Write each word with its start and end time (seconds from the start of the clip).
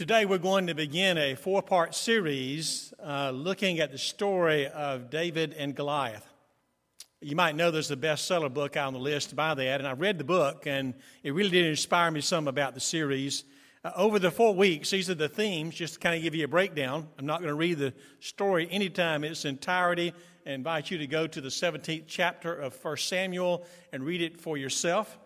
Today, 0.00 0.24
we're 0.24 0.38
going 0.38 0.68
to 0.68 0.74
begin 0.74 1.18
a 1.18 1.34
four 1.34 1.60
part 1.60 1.94
series 1.94 2.94
uh, 3.04 3.32
looking 3.32 3.80
at 3.80 3.92
the 3.92 3.98
story 3.98 4.66
of 4.66 5.10
David 5.10 5.52
and 5.52 5.74
Goliath. 5.74 6.26
You 7.20 7.36
might 7.36 7.54
know 7.54 7.70
there's 7.70 7.90
a 7.90 7.96
bestseller 7.96 8.50
book 8.50 8.78
out 8.78 8.86
on 8.86 8.92
the 8.94 8.98
list 8.98 9.36
by 9.36 9.52
that, 9.52 9.78
and 9.78 9.86
I 9.86 9.92
read 9.92 10.16
the 10.16 10.24
book, 10.24 10.66
and 10.66 10.94
it 11.22 11.34
really 11.34 11.50
did 11.50 11.66
inspire 11.66 12.10
me 12.10 12.22
some 12.22 12.48
about 12.48 12.72
the 12.72 12.80
series. 12.80 13.44
Uh, 13.84 13.90
over 13.94 14.18
the 14.18 14.30
four 14.30 14.54
weeks, 14.54 14.88
these 14.88 15.10
are 15.10 15.14
the 15.14 15.28
themes, 15.28 15.74
just 15.74 15.92
to 15.92 16.00
kind 16.00 16.16
of 16.16 16.22
give 16.22 16.34
you 16.34 16.46
a 16.46 16.48
breakdown. 16.48 17.06
I'm 17.18 17.26
not 17.26 17.40
going 17.40 17.50
to 17.50 17.54
read 17.54 17.76
the 17.76 17.92
story 18.20 18.68
anytime 18.70 19.22
in 19.22 19.32
its 19.32 19.44
entirety. 19.44 20.14
I 20.46 20.52
invite 20.52 20.90
you 20.90 20.96
to 20.96 21.06
go 21.06 21.26
to 21.26 21.40
the 21.42 21.50
17th 21.50 22.04
chapter 22.06 22.54
of 22.54 22.74
1 22.82 22.96
Samuel 22.96 23.66
and 23.92 24.02
read 24.02 24.22
it 24.22 24.40
for 24.40 24.56
yourself. 24.56 25.18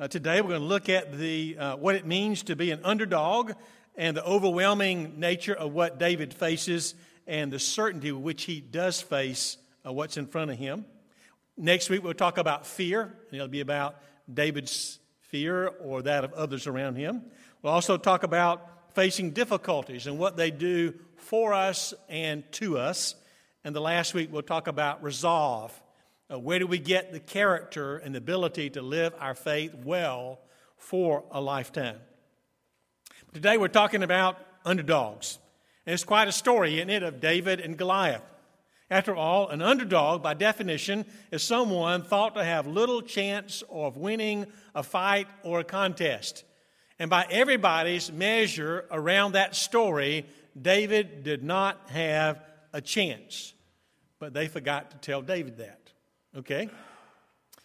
Uh, 0.00 0.08
today, 0.08 0.40
we're 0.40 0.48
going 0.48 0.62
to 0.62 0.66
look 0.66 0.88
at 0.88 1.18
the, 1.18 1.58
uh, 1.58 1.76
what 1.76 1.94
it 1.94 2.06
means 2.06 2.42
to 2.44 2.56
be 2.56 2.70
an 2.70 2.80
underdog 2.84 3.52
and 3.96 4.16
the 4.16 4.24
overwhelming 4.24 5.18
nature 5.18 5.54
of 5.54 5.72
what 5.72 5.98
David 5.98 6.34
faces 6.34 6.94
and 7.26 7.52
the 7.52 7.58
certainty 7.58 8.12
with 8.12 8.22
which 8.22 8.44
he 8.44 8.60
does 8.60 9.00
face 9.00 9.56
uh, 9.86 9.92
what's 9.92 10.16
in 10.16 10.26
front 10.26 10.50
of 10.50 10.58
him. 10.58 10.84
Next 11.56 11.88
week, 11.88 12.02
we'll 12.02 12.14
talk 12.14 12.38
about 12.38 12.66
fear, 12.66 13.02
and 13.02 13.32
it'll 13.32 13.48
be 13.48 13.60
about 13.60 13.96
David's 14.32 14.98
fear 15.20 15.68
or 15.68 16.02
that 16.02 16.24
of 16.24 16.32
others 16.32 16.66
around 16.66 16.96
him. 16.96 17.22
We'll 17.62 17.72
also 17.72 17.96
talk 17.96 18.22
about 18.24 18.94
facing 18.94 19.30
difficulties 19.30 20.06
and 20.06 20.18
what 20.18 20.36
they 20.36 20.50
do 20.50 20.94
for 21.16 21.52
us 21.54 21.94
and 22.08 22.50
to 22.52 22.78
us. 22.78 23.14
And 23.64 23.74
the 23.74 23.80
last 23.80 24.14
week, 24.14 24.32
we'll 24.32 24.42
talk 24.42 24.66
about 24.66 25.02
resolve. 25.02 25.80
Uh, 26.30 26.38
where 26.38 26.58
do 26.58 26.66
we 26.66 26.78
get 26.78 27.12
the 27.12 27.20
character 27.20 27.98
and 27.98 28.14
the 28.14 28.18
ability 28.18 28.70
to 28.70 28.82
live 28.82 29.14
our 29.18 29.34
faith 29.34 29.74
well 29.74 30.40
for 30.76 31.24
a 31.30 31.40
lifetime? 31.40 31.98
Today 33.34 33.58
we're 33.58 33.66
talking 33.66 34.04
about 34.04 34.38
underdogs. 34.64 35.40
And 35.86 35.92
it's 35.92 36.04
quite 36.04 36.28
a 36.28 36.32
story, 36.32 36.76
isn't 36.76 36.88
it, 36.88 37.02
of 37.02 37.18
David 37.18 37.58
and 37.58 37.76
Goliath. 37.76 38.22
After 38.88 39.16
all, 39.16 39.48
an 39.48 39.60
underdog, 39.60 40.22
by 40.22 40.34
definition, 40.34 41.04
is 41.32 41.42
someone 41.42 42.04
thought 42.04 42.36
to 42.36 42.44
have 42.44 42.68
little 42.68 43.02
chance 43.02 43.64
of 43.68 43.96
winning 43.96 44.46
a 44.72 44.84
fight 44.84 45.26
or 45.42 45.58
a 45.58 45.64
contest. 45.64 46.44
And 47.00 47.10
by 47.10 47.26
everybody's 47.28 48.12
measure 48.12 48.84
around 48.92 49.32
that 49.32 49.56
story, 49.56 50.26
David 50.60 51.24
did 51.24 51.42
not 51.42 51.90
have 51.90 52.40
a 52.72 52.80
chance. 52.80 53.52
But 54.20 54.32
they 54.32 54.46
forgot 54.46 54.92
to 54.92 54.96
tell 54.98 55.22
David 55.22 55.58
that. 55.58 55.90
Okay? 56.36 56.68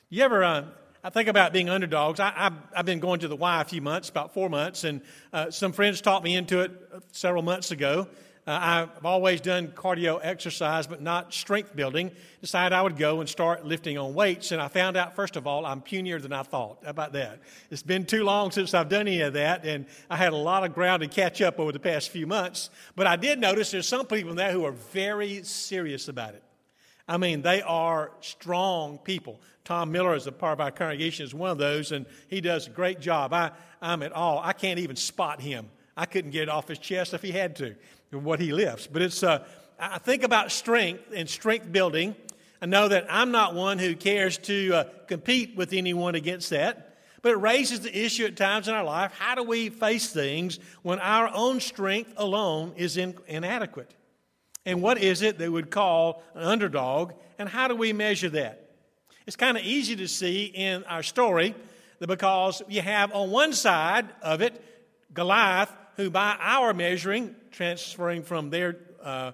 You 0.10 0.24
ever 0.24 0.44
uh, 0.44 0.64
I 1.02 1.10
think 1.10 1.30
about 1.30 1.54
being 1.54 1.70
underdogs. 1.70 2.20
I, 2.20 2.52
have 2.74 2.86
been 2.86 3.00
going 3.00 3.22
to 3.22 3.30
the 3.30 3.36
Y 3.36 3.62
a 3.62 3.64
few 3.64 3.82
months, 3.82 4.10
about 4.10 4.34
four 4.34 4.50
months, 4.50 4.84
and 4.84 5.02
uh, 5.32 5.50
some 5.50 5.72
friends 5.72 6.02
taught 6.02 6.24
me 6.24 6.36
into 6.36 6.60
it 6.60 6.72
several 7.14 7.42
months 7.42 7.72
ago. 7.72 8.08
Uh, 8.46 8.88
I've 8.98 9.06
always 9.06 9.40
done 9.40 9.70
cardio 9.70 10.20
exercise, 10.22 10.88
but 10.88 11.02
not 11.02 11.34
strength 11.34 11.74
building. 11.74 12.12
Decided 12.42 12.76
I 12.76 12.82
would 12.82 12.98
go 12.98 13.22
and 13.22 13.30
start 13.30 13.64
lifting 13.64 13.98
on 13.98 14.14
weights, 14.14 14.52
and 14.52 14.62
I 14.62 14.68
found 14.68 14.98
out, 14.98 15.16
first 15.16 15.38
of 15.38 15.48
all, 15.48 15.66
I'm 15.66 15.82
punier 15.82 16.20
than 16.20 16.34
I 16.34 16.44
thought. 16.44 16.80
How 16.84 16.90
about 16.90 17.14
that? 17.14 17.40
It's 17.72 17.84
been 17.84 18.06
too 18.06 18.26
long 18.26 18.52
since 18.52 18.74
I've 18.74 18.90
done 18.90 19.08
any 19.08 19.22
of 19.22 19.34
that, 19.34 19.66
and 19.66 19.86
I 20.10 20.18
had 20.18 20.34
a 20.34 20.38
lot 20.38 20.66
of 20.66 20.74
ground 20.74 21.04
to 21.04 21.08
catch 21.08 21.42
up 21.42 21.60
over 21.60 21.72
the 21.72 21.80
past 21.80 22.10
few 22.10 22.28
months. 22.28 22.70
But 22.98 23.08
I 23.08 23.16
did 23.16 23.40
notice 23.40 23.72
there's 23.72 23.88
some 23.88 24.06
people 24.06 24.34
there 24.36 24.52
who 24.52 24.66
are 24.66 24.74
very 24.74 25.44
serious 25.44 26.10
about 26.10 26.34
it. 26.34 26.44
I 27.10 27.18
mean, 27.18 27.42
they 27.42 27.64
are 27.64 28.12
strong 28.22 29.00
people. 29.00 29.42
Tom 29.66 29.92
Miller 29.92 30.16
is 30.16 30.28
a 30.28 30.32
part 30.32 30.54
of 30.54 30.62
our 30.62 30.70
congregation 30.70 31.26
is 31.26 31.34
one 31.34 31.50
of 31.50 31.58
those, 31.58 31.92
and 31.92 32.06
he 32.28 32.40
does 32.40 32.68
a 32.68 32.70
great 32.70 33.00
job. 33.00 33.34
I, 33.34 33.50
I'm 33.82 34.04
at 34.04 34.12
all. 34.12 34.40
I 34.44 34.54
can't 34.54 34.78
even 34.80 34.96
spot 34.96 35.42
him. 35.42 35.72
I 35.98 36.06
couldn't 36.06 36.30
get 36.30 36.44
it 36.44 36.50
off 36.50 36.68
his 36.68 36.78
chest 36.78 37.16
if 37.16 37.24
he 37.24 37.32
had 37.32 37.56
to, 37.58 37.76
what 38.12 38.40
he 38.40 38.54
lifts. 38.54 38.86
But 38.86 39.02
it's, 39.02 39.24
uh, 39.24 39.44
I 39.80 39.98
think 39.98 40.22
about 40.22 40.52
strength 40.52 41.02
and 41.14 41.28
strength 41.28 41.72
building. 41.72 42.16
I 42.62 42.68
know 42.68 42.88
that 42.88 43.08
I'm 43.10 43.32
not 43.32 43.56
one 43.56 43.80
who 43.80 43.96
cares 43.96 44.38
to 44.40 44.74
uh, 44.76 44.84
compete 45.08 45.56
with 45.56 45.74
anyone 45.74 46.14
against 46.14 46.52
that. 46.52 46.98
But 47.24 47.32
it 47.34 47.38
raises 47.38 47.82
the 47.82 48.06
issue 48.06 48.26
at 48.26 48.38
times 48.38 48.68
in 48.68 48.76
our 48.76 48.84
life 48.84 49.12
how 49.18 49.34
do 49.34 49.44
we 49.44 49.70
face 49.70 50.14
things 50.14 50.60
when 50.84 51.00
our 51.00 51.30
own 51.34 51.60
strength 51.60 52.14
alone 52.18 52.74
is 52.78 52.98
in, 52.98 53.16
inadequate? 53.28 53.94
And 54.66 54.82
what 54.82 54.98
is 54.98 55.22
it 55.22 55.38
they 55.38 55.50
would 55.50 55.72
call 55.72 56.24
an 56.36 56.44
underdog, 56.44 57.14
and 57.38 57.48
how 57.48 57.68
do 57.68 57.76
we 57.76 57.94
measure 57.94 58.30
that? 58.30 58.70
It's 59.26 59.36
kind 59.36 59.58
of 59.58 59.64
easy 59.64 59.96
to 59.98 60.08
see 60.08 60.46
in 60.46 60.84
our 60.86 61.04
story 61.04 61.56
that 62.00 62.08
because 62.08 62.62
you 62.68 62.82
have 62.82 63.14
on 63.14 63.32
one 63.32 63.54
side 63.54 64.08
of 64.22 64.42
it 64.42 64.66
Goliath, 65.14 65.72
who 65.96 66.10
by 66.10 66.36
our 66.40 66.74
measuring, 66.74 67.36
transferring 67.52 68.24
from 68.24 68.50
their 68.50 68.78
uh, 69.04 69.32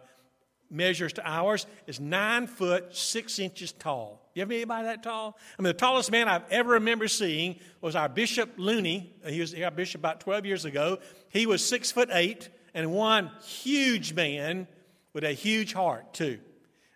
measures 0.69 1.13
to 1.13 1.27
ours, 1.27 1.65
is 1.87 1.99
nine 1.99 2.47
foot 2.47 2.95
six 2.95 3.39
inches 3.39 3.71
tall. 3.71 4.21
You 4.33 4.41
have 4.41 4.51
anybody 4.51 4.85
that 4.85 5.03
tall? 5.03 5.37
I 5.57 5.61
mean, 5.61 5.69
the 5.69 5.73
tallest 5.73 6.11
man 6.11 6.27
I've 6.27 6.49
ever 6.49 6.71
remember 6.73 7.07
seeing 7.07 7.59
was 7.81 7.95
our 7.95 8.09
Bishop 8.09 8.51
Looney. 8.57 9.13
He 9.27 9.39
was 9.39 9.53
our 9.53 9.71
bishop 9.71 10.01
about 10.01 10.19
12 10.19 10.45
years 10.45 10.65
ago. 10.65 10.99
He 11.29 11.45
was 11.45 11.65
six 11.65 11.91
foot 11.91 12.09
eight 12.11 12.49
and 12.73 12.91
one 12.91 13.31
huge 13.43 14.13
man 14.13 14.67
with 15.15 15.23
a 15.23 15.31
huge 15.31 15.71
heart, 15.73 16.13
too. 16.13 16.37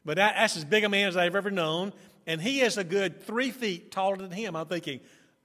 But 0.03 0.17
that, 0.17 0.35
that's 0.35 0.57
as 0.57 0.65
big 0.65 0.83
a 0.83 0.89
man 0.89 1.07
as 1.07 1.15
I've 1.15 1.35
ever 1.35 1.49
known. 1.49 1.93
And 2.27 2.41
he 2.41 2.59
is 2.59 2.77
a 2.77 2.83
good 2.83 3.23
three 3.23 3.49
feet 3.49 3.91
taller 3.91 4.17
than 4.17 4.29
him. 4.29 4.57
I'm 4.57 4.67
thinking, 4.67 4.99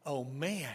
oh 0.05 0.25
man, 0.25 0.69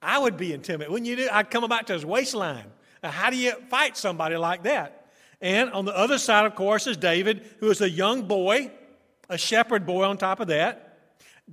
I 0.00 0.18
would 0.18 0.38
be 0.38 0.54
intimidated. 0.54 0.90
Wouldn't 0.90 1.06
you 1.06 1.16
do? 1.16 1.28
I'd 1.30 1.50
come 1.50 1.64
about 1.64 1.86
to 1.88 1.92
his 1.92 2.06
waistline. 2.06 2.64
Now, 3.02 3.10
how 3.10 3.28
do 3.28 3.36
you 3.36 3.52
fight 3.68 3.98
somebody 3.98 4.36
like 4.36 4.62
that? 4.62 5.08
And 5.42 5.70
on 5.70 5.84
the 5.84 5.96
other 5.96 6.16
side, 6.16 6.46
of 6.46 6.54
course, 6.54 6.86
is 6.86 6.96
David, 6.96 7.46
who 7.60 7.70
is 7.70 7.82
a 7.82 7.90
young 7.90 8.22
boy, 8.22 8.70
a 9.28 9.36
shepherd 9.36 9.84
boy 9.84 10.04
on 10.04 10.16
top 10.16 10.40
of 10.40 10.48
that. 10.48 10.98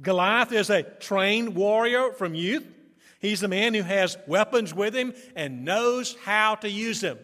Goliath 0.01 0.53
is 0.53 0.69
a 0.69 0.83
trained 0.83 1.53
warrior 1.53 2.13
from 2.13 2.33
youth. 2.33 2.65
He's 3.19 3.41
the 3.41 3.49
man 3.49 3.73
who 3.73 3.83
has 3.83 4.17
weapons 4.25 4.73
with 4.73 4.95
him 4.95 5.13
and 5.35 5.65
knows 5.65 6.15
how 6.23 6.55
to 6.55 6.69
use 6.69 7.01
them. 7.01 7.19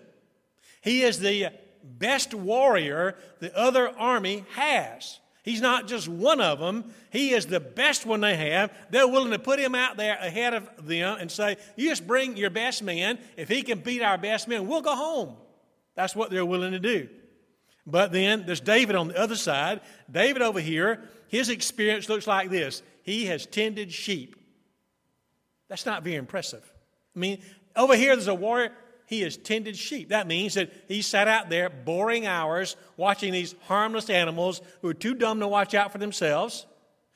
He 0.81 1.03
is 1.03 1.19
the 1.19 1.50
best 1.97 2.33
warrior 2.33 3.16
the 3.39 3.55
other 3.57 3.89
army 3.97 4.45
has. 4.55 5.19
He's 5.44 5.61
not 5.61 5.88
just 5.88 6.07
one 6.07 6.41
of 6.41 6.59
them, 6.59 6.94
he 7.11 7.31
is 7.31 7.47
the 7.47 7.59
best 7.59 8.05
one 8.05 8.22
they 8.22 8.35
have. 8.35 8.72
They're 8.89 9.07
willing 9.07 9.31
to 9.31 9.39
put 9.39 9.59
him 9.59 9.73
out 9.73 9.97
there 9.97 10.16
ahead 10.16 10.53
of 10.53 10.85
them 10.85 11.17
and 11.19 11.31
say, 11.31 11.57
You 11.75 11.89
just 11.89 12.05
bring 12.05 12.38
your 12.38 12.50
best 12.50 12.83
man. 12.83 13.17
If 13.38 13.50
he 13.50 13.63
can 13.63 13.79
beat 13.79 14.01
our 14.01 14.17
best 14.17 14.47
men, 14.47 14.67
we'll 14.67 14.81
go 14.81 14.95
home. 14.95 15.35
That's 15.95 16.16
what 16.16 16.29
they're 16.29 16.45
willing 16.45 16.73
to 16.73 16.79
do. 16.79 17.09
But 17.88 18.11
then 18.11 18.45
there's 18.45 18.59
David 18.59 18.95
on 18.95 19.07
the 19.07 19.17
other 19.17 19.35
side. 19.35 19.81
David 20.11 20.41
over 20.41 20.59
here, 20.59 21.01
his 21.27 21.50
experience 21.50 22.09
looks 22.09 22.27
like 22.27 22.50
this 22.50 22.83
he 23.01 23.25
has 23.25 23.45
tended 23.45 23.91
sheep. 23.91 24.35
That's 25.67 25.85
not 25.85 26.03
very 26.03 26.16
impressive. 26.16 26.63
I 27.16 27.19
mean, 27.19 27.41
over 27.75 27.95
here 27.95 28.16
there's 28.16 28.27
a 28.27 28.35
warrior 28.35 28.71
he 29.09 29.21
has 29.21 29.37
tended 29.37 29.75
sheep. 29.75 30.09
That 30.09 30.27
means 30.27 30.53
that 30.53 30.71
he 30.87 31.01
sat 31.01 31.27
out 31.27 31.49
there 31.49 31.71
boring 31.71 32.27
hours 32.27 32.75
watching 32.95 33.33
these 33.33 33.55
harmless 33.65 34.07
animals 34.07 34.61
who 34.83 34.89
are 34.89 34.93
too 34.93 35.15
dumb 35.15 35.39
to 35.39 35.47
watch 35.47 35.73
out 35.73 35.91
for 35.91 35.97
themselves. 35.97 36.67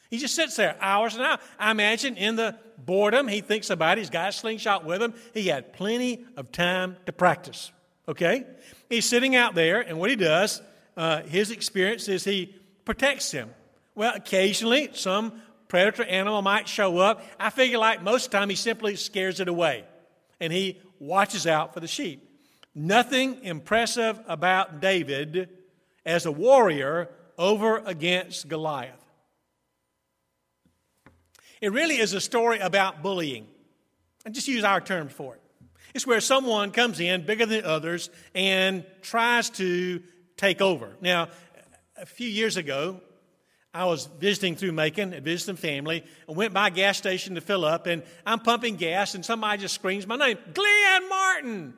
He 0.09 0.17
just 0.17 0.33
sits 0.33 0.55
there 0.55 0.75
hours 0.81 1.13
and 1.13 1.23
hours. 1.23 1.39
I 1.59 1.69
imagine 1.69 2.17
in 2.17 2.35
the 2.35 2.57
boredom, 2.79 3.27
he 3.27 3.41
thinks 3.41 3.69
about 3.69 3.99
it. 3.99 4.01
He's 4.01 4.09
got 4.09 4.29
a 4.29 4.31
slingshot 4.31 4.85
with 4.85 5.03
him. 5.03 5.13
He 5.35 5.49
had 5.49 5.71
plenty 5.73 6.25
of 6.35 6.51
time 6.51 6.97
to 7.05 7.13
practice. 7.13 7.71
Okay? 8.07 8.43
He's 8.89 9.05
sitting 9.05 9.35
out 9.35 9.53
there, 9.53 9.79
and 9.79 9.99
what 9.99 10.09
he 10.09 10.15
does, 10.15 10.63
uh, 10.97 11.21
his 11.21 11.51
experience 11.51 12.07
is 12.07 12.23
he 12.23 12.55
protects 12.85 13.29
him. 13.29 13.51
Well, 13.93 14.15
occasionally, 14.15 14.89
some 14.93 15.39
predator 15.67 16.05
animal 16.05 16.41
might 16.41 16.67
show 16.67 16.97
up. 16.97 17.23
I 17.39 17.51
figure 17.51 17.77
like 17.77 18.01
most 18.01 18.25
of 18.25 18.31
the 18.31 18.37
time, 18.39 18.49
he 18.49 18.55
simply 18.55 18.95
scares 18.95 19.39
it 19.39 19.47
away. 19.47 19.85
And 20.39 20.51
he 20.51 20.81
watches 21.03 21.45
out 21.45 21.73
for 21.73 21.79
the 21.79 21.87
sheep. 21.87 22.29
Nothing 22.73 23.43
impressive 23.43 24.19
about 24.27 24.79
David 24.79 25.49
as 26.05 26.25
a 26.25 26.31
warrior 26.31 27.09
over 27.37 27.77
against 27.85 28.47
Goliath. 28.47 28.99
It 31.61 31.71
really 31.71 31.97
is 31.97 32.13
a 32.13 32.21
story 32.21 32.59
about 32.59 33.01
bullying. 33.03 33.47
And 34.25 34.33
just 34.33 34.47
use 34.47 34.63
our 34.63 34.81
terms 34.81 35.11
for 35.11 35.35
it. 35.35 35.41
It's 35.93 36.07
where 36.07 36.21
someone 36.21 36.71
comes 36.71 36.99
in 36.99 37.25
bigger 37.25 37.45
than 37.45 37.65
others 37.65 38.09
and 38.33 38.85
tries 39.01 39.49
to 39.51 40.01
take 40.37 40.61
over. 40.61 40.89
Now, 41.01 41.27
a 41.97 42.05
few 42.05 42.27
years 42.27 42.57
ago, 42.57 43.01
I 43.73 43.85
was 43.85 44.05
visiting 44.19 44.55
through 44.55 44.73
Macon, 44.73 45.19
visiting 45.23 45.55
family, 45.55 46.03
and 46.27 46.37
went 46.37 46.53
by 46.53 46.67
a 46.67 46.71
gas 46.71 46.97
station 46.97 47.33
to 47.35 47.41
fill 47.41 47.65
up, 47.65 47.87
and 47.87 48.03
I'm 48.23 48.39
pumping 48.39 48.75
gas, 48.75 49.15
and 49.15 49.25
somebody 49.25 49.61
just 49.61 49.73
screams 49.73 50.05
my 50.05 50.15
name, 50.15 50.37
Glenn 50.53 51.09
Martin. 51.09 51.73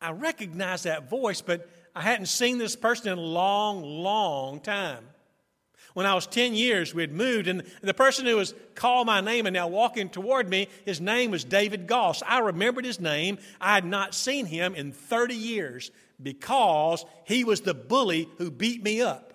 I 0.00 0.10
recognized 0.10 0.84
that 0.84 1.08
voice, 1.08 1.40
but 1.40 1.68
I 1.94 2.02
hadn't 2.02 2.26
seen 2.26 2.58
this 2.58 2.74
person 2.74 3.12
in 3.12 3.18
a 3.18 3.20
long, 3.20 3.82
long 3.82 4.60
time. 4.60 5.04
when 5.94 6.06
I 6.06 6.14
was 6.14 6.28
10 6.28 6.54
years, 6.54 6.94
we 6.94 7.02
had 7.02 7.12
moved, 7.12 7.48
and 7.48 7.64
the 7.82 7.94
person 7.94 8.24
who 8.26 8.36
was 8.36 8.54
called 8.76 9.06
my 9.06 9.20
name 9.20 9.46
and 9.46 9.54
now 9.54 9.66
walking 9.66 10.08
toward 10.08 10.48
me, 10.48 10.68
his 10.84 11.00
name 11.00 11.32
was 11.32 11.42
David 11.42 11.88
Goss. 11.88 12.22
I 12.24 12.38
remembered 12.38 12.84
his 12.84 13.00
name. 13.00 13.38
I 13.60 13.74
had 13.74 13.84
not 13.84 14.14
seen 14.14 14.46
him 14.46 14.76
in 14.76 14.92
30 14.92 15.34
years 15.34 15.90
because 16.22 17.04
he 17.24 17.42
was 17.42 17.62
the 17.62 17.74
bully 17.74 18.28
who 18.38 18.50
beat 18.50 18.82
me 18.82 19.00
up. 19.00 19.27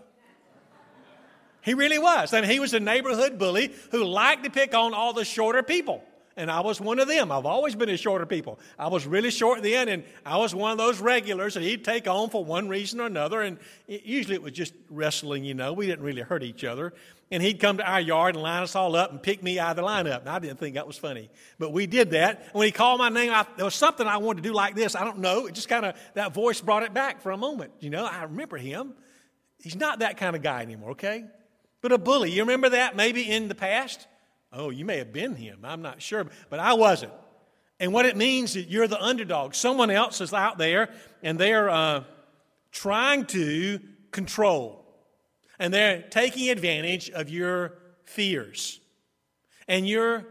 He 1.63 1.73
really 1.73 1.99
was. 1.99 2.33
I 2.33 2.41
mean, 2.41 2.49
he 2.49 2.59
was 2.59 2.73
a 2.73 2.79
neighborhood 2.79 3.39
bully 3.39 3.73
who 3.91 4.03
liked 4.03 4.43
to 4.43 4.49
pick 4.49 4.75
on 4.75 4.93
all 4.93 5.13
the 5.13 5.25
shorter 5.25 5.63
people. 5.63 6.03
And 6.35 6.49
I 6.49 6.61
was 6.61 6.81
one 6.81 6.99
of 6.99 7.07
them. 7.07 7.31
I've 7.31 7.45
always 7.45 7.75
been 7.75 7.89
a 7.89 7.97
shorter 7.97 8.25
people. 8.25 8.59
I 8.77 8.87
was 8.87 9.05
really 9.05 9.29
short 9.29 9.61
then, 9.61 9.87
and 9.87 10.03
I 10.25 10.37
was 10.37 10.55
one 10.55 10.71
of 10.71 10.79
those 10.79 10.99
regulars 10.99 11.53
that 11.53 11.61
he'd 11.61 11.85
take 11.85 12.07
on 12.07 12.31
for 12.31 12.43
one 12.43 12.67
reason 12.67 12.99
or 12.99 13.05
another. 13.05 13.41
And 13.41 13.59
it, 13.87 14.03
usually 14.03 14.35
it 14.35 14.41
was 14.41 14.53
just 14.53 14.73
wrestling, 14.89 15.45
you 15.45 15.53
know. 15.53 15.73
We 15.73 15.85
didn't 15.85 16.03
really 16.03 16.23
hurt 16.23 16.41
each 16.41 16.63
other. 16.63 16.93
And 17.29 17.41
he'd 17.41 17.59
come 17.59 17.77
to 17.77 17.87
our 17.87 18.01
yard 18.01 18.35
and 18.35 18.43
line 18.43 18.63
us 18.63 18.75
all 18.75 18.95
up 18.95 19.11
and 19.11 19.21
pick 19.21 19.43
me 19.43 19.59
out 19.59 19.71
of 19.71 19.75
the 19.77 19.83
lineup. 19.83 20.21
And 20.21 20.29
I 20.29 20.39
didn't 20.39 20.57
think 20.57 20.75
that 20.75 20.87
was 20.87 20.97
funny. 20.97 21.29
But 21.59 21.71
we 21.71 21.85
did 21.85 22.11
that. 22.11 22.41
And 22.45 22.53
When 22.53 22.65
he 22.65 22.71
called 22.71 22.99
my 22.99 23.09
name, 23.09 23.31
I, 23.31 23.45
there 23.55 23.65
was 23.65 23.75
something 23.75 24.07
I 24.07 24.17
wanted 24.17 24.43
to 24.43 24.49
do 24.49 24.53
like 24.55 24.75
this. 24.75 24.95
I 24.95 25.03
don't 25.03 25.19
know. 25.19 25.45
It 25.45 25.53
just 25.53 25.69
kind 25.69 25.85
of, 25.85 25.95
that 26.15 26.33
voice 26.33 26.61
brought 26.61 26.83
it 26.83 26.93
back 26.93 27.21
for 27.21 27.31
a 27.31 27.37
moment. 27.37 27.73
You 27.79 27.91
know, 27.91 28.05
I 28.05 28.23
remember 28.23 28.57
him. 28.57 28.93
He's 29.59 29.75
not 29.75 29.99
that 29.99 30.17
kind 30.17 30.35
of 30.35 30.41
guy 30.41 30.61
anymore, 30.61 30.91
okay? 30.91 31.25
But 31.83 31.91
a 31.91 31.97
bully. 31.97 32.31
You 32.31 32.41
remember 32.43 32.69
that 32.69 32.95
maybe 32.95 33.29
in 33.29 33.49
the 33.49 33.55
past? 33.55 34.07
Oh, 34.53 34.69
you 34.69 34.85
may 34.85 34.97
have 34.99 35.11
been 35.11 35.35
him. 35.35 35.59
I'm 35.63 35.81
not 35.81 36.01
sure, 36.01 36.25
but 36.49 36.59
I 36.59 36.73
wasn't. 36.73 37.11
And 37.77 37.91
what 37.91 38.05
it 38.05 38.15
means 38.15 38.53
that 38.53 38.69
you're 38.69 38.87
the 38.87 39.01
underdog. 39.03 39.53
Someone 39.53 39.91
else 39.91 40.21
is 40.21 40.33
out 40.33 40.57
there 40.57 40.89
and 41.21 41.37
they're 41.37 41.69
uh, 41.69 42.05
trying 42.71 43.25
to 43.25 43.81
control. 44.11 44.85
And 45.59 45.73
they're 45.73 46.03
taking 46.03 46.49
advantage 46.49 47.09
of 47.09 47.29
your 47.29 47.73
fears. 48.05 48.79
And 49.67 49.85
you're 49.85 50.25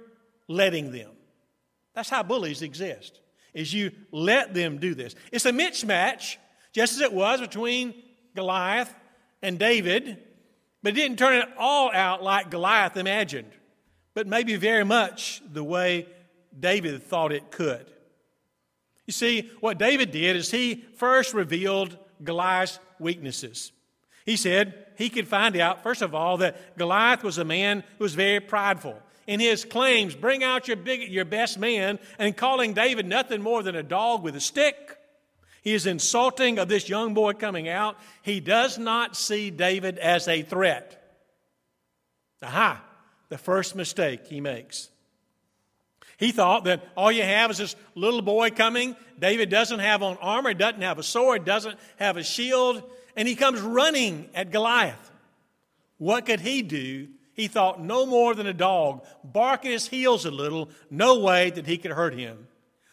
letting 0.49 0.91
them. 0.91 1.11
That's 1.95 2.09
how 2.09 2.23
bullies 2.23 2.63
exist. 2.63 3.21
Is 3.53 3.75
you 3.75 3.91
let 4.11 4.55
them 4.55 4.79
do 4.79 4.95
this. 4.95 5.15
It's 5.31 5.45
a 5.45 5.53
mismatch, 5.53 6.39
just 6.73 6.95
as 6.95 7.01
it 7.03 7.13
was 7.13 7.43
between 7.43 7.93
Goliath 8.35 8.95
and 9.43 9.59
David, 9.59 10.17
but 10.83 10.93
it 10.93 10.97
didn't 10.97 11.19
turn 11.19 11.35
it 11.35 11.49
all 11.59 11.93
out 11.93 12.23
like 12.23 12.51
Goliath 12.51 12.97
imagined 12.97 13.53
but 14.15 14.27
maybe 14.27 14.57
very 14.57 14.85
much 14.85 15.43
the 15.51 15.65
way 15.65 16.07
David 16.59 17.03
thought 17.03 17.33
it 17.33 17.51
could. 17.51 17.91
You 19.07 19.13
see, 19.13 19.51
what 19.61 19.79
David 19.79 20.11
did 20.11 20.37
is 20.37 20.51
he 20.51 20.85
first 20.97 21.35
revealed 21.35 21.97
Goliath's 22.23 22.79
weaknesses. 22.99 23.73
He 24.25 24.37
said 24.37 24.87
he 24.97 25.09
could 25.09 25.27
find 25.27 25.57
out, 25.57 25.83
first 25.83 26.03
of 26.03 26.15
all, 26.15 26.37
that 26.39 26.77
Goliath 26.79 27.25
was 27.25 27.39
a 27.39 27.45
man 27.45 27.83
who 27.99 28.05
was 28.05 28.15
very 28.15 28.39
prideful. 28.39 28.97
In 29.27 29.41
his 29.41 29.65
claims, 29.65 30.15
bring 30.15 30.45
out 30.45 30.69
your, 30.69 30.77
big, 30.77 31.11
your 31.11 31.25
best 31.25 31.59
man, 31.59 31.99
and 32.19 32.37
calling 32.37 32.75
David 32.75 33.07
nothing 33.07 33.41
more 33.41 33.63
than 33.63 33.75
a 33.75 33.83
dog 33.83 34.23
with 34.23 34.37
a 34.37 34.41
stick. 34.41 34.99
He 35.63 35.75
is 35.75 35.87
insulting 35.87 36.59
of 36.59 36.69
this 36.69 36.89
young 36.89 37.15
boy 37.15 37.33
coming 37.33 37.69
out. 37.69 37.97
He 38.23 38.41
does 38.41 38.79
not 38.79 39.17
see 39.17 39.51
David 39.51 39.99
as 39.99 40.29
a 40.29 40.43
threat. 40.43 40.99
Aha! 42.43 42.83
the 43.33 43.39
first 43.39 43.75
mistake 43.75 44.27
he 44.27 44.43
makes. 44.43 44.91
He 46.19 46.33
thought 46.33 46.65
that 46.65 46.87
all 46.95 47.11
you 47.11 47.23
have 47.23 47.51
is 47.51 47.57
this 47.57 47.77
little 47.95 48.21
boy 48.21 48.51
coming. 48.51 48.95
David 49.19 49.49
doesn't 49.49 49.79
have 49.79 50.03
on 50.03 50.19
armor, 50.19 50.53
doesn't 50.53 50.83
have 50.83 50.99
a 50.99 51.03
sword, 51.03 51.47
doesn't 51.47 51.79
have 51.97 52.19
a 52.19 52.23
shield, 52.23 52.83
and 53.17 53.27
he 53.27 53.35
comes 53.35 53.59
running 53.63 54.29
at 54.35 54.51
Goliath. 54.51 55.11
What 55.97 56.27
could 56.27 56.41
he 56.41 56.61
do? 56.61 57.09
He 57.33 57.49
thought 57.49 57.81
no 57.81 58.05
more 58.05 58.35
than 58.35 58.47
a 58.47 58.53
dog, 58.53 59.03
barking 59.25 59.71
his 59.71 59.89
heels 59.89 60.27
a 60.27 60.31
little, 60.31 60.69
no 60.91 61.21
way 61.21 61.49
that 61.49 61.67
he 61.67 61.79
could 61.79 61.93
hurt 61.93 62.13
him. 62.13 62.49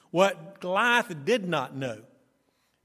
What 0.10 0.62
Goliath 0.62 1.14
did 1.26 1.50
not 1.50 1.76
know, 1.76 1.98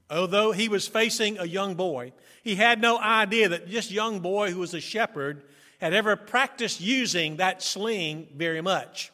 although 0.09 0.51
he 0.51 0.69
was 0.69 0.87
facing 0.87 1.37
a 1.37 1.45
young 1.45 1.75
boy, 1.75 2.13
he 2.43 2.55
had 2.55 2.81
no 2.81 2.99
idea 2.99 3.49
that 3.49 3.69
this 3.69 3.91
young 3.91 4.19
boy 4.19 4.51
who 4.51 4.59
was 4.59 4.73
a 4.73 4.79
shepherd 4.79 5.43
had 5.79 5.93
ever 5.93 6.15
practiced 6.15 6.79
using 6.79 7.37
that 7.37 7.61
sling 7.61 8.27
very 8.35 8.61
much. 8.61 9.11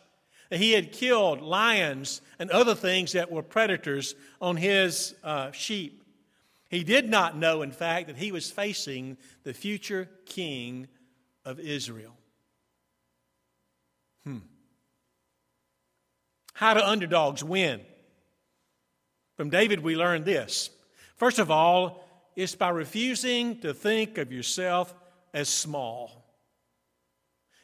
He 0.50 0.74
had 0.74 0.92
killed 0.92 1.42
lions 1.42 2.22
and 2.38 2.50
other 2.52 2.76
things 2.76 3.14
that 3.14 3.32
were 3.32 3.42
predators 3.42 4.16
on 4.42 4.58
his 4.58 5.16
uh, 5.24 5.52
sheep. 5.52 6.04
He 6.70 6.84
did 6.84 7.10
not 7.10 7.38
know, 7.38 7.62
in 7.62 7.72
fact, 7.72 8.08
that 8.08 8.18
he 8.18 8.32
was 8.32 8.52
facing 8.52 9.18
the 9.44 9.54
future 9.54 10.10
king 10.26 10.88
of 11.46 11.60
Israel. 11.60 12.16
Hmm. 14.26 14.40
How 16.54 16.74
do 16.74 16.82
underdogs 16.82 17.44
win? 17.44 17.82
From 19.38 19.50
David, 19.50 19.80
we 19.80 19.96
learn 19.96 20.24
this. 20.24 20.70
First 21.22 21.38
of 21.38 21.52
all, 21.52 22.04
it's 22.36 22.56
by 22.56 22.70
refusing 22.70 23.60
to 23.60 23.76
think 23.76 24.18
of 24.18 24.32
yourself 24.32 24.92
as 25.36 25.50
small. 25.50 26.26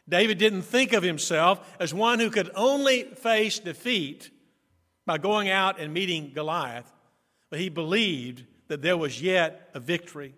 David 0.08 0.38
didn't 0.38 0.62
think 0.62 0.94
of 0.94 1.02
himself 1.02 1.68
as 1.80 1.92
one 1.92 2.20
who 2.20 2.30
could 2.30 2.52
only 2.54 3.06
face 3.16 3.58
defeat 3.58 4.30
by 5.08 5.18
going 5.18 5.50
out 5.50 5.80
and 5.80 5.92
meeting 5.92 6.34
Goliath, 6.36 6.86
but 7.50 7.60
he 7.60 7.70
believed 7.70 8.44
that 8.68 8.84
there 8.84 8.96
was 8.96 9.24
yet 9.24 9.72
a 9.74 9.80
victory. 9.80 10.36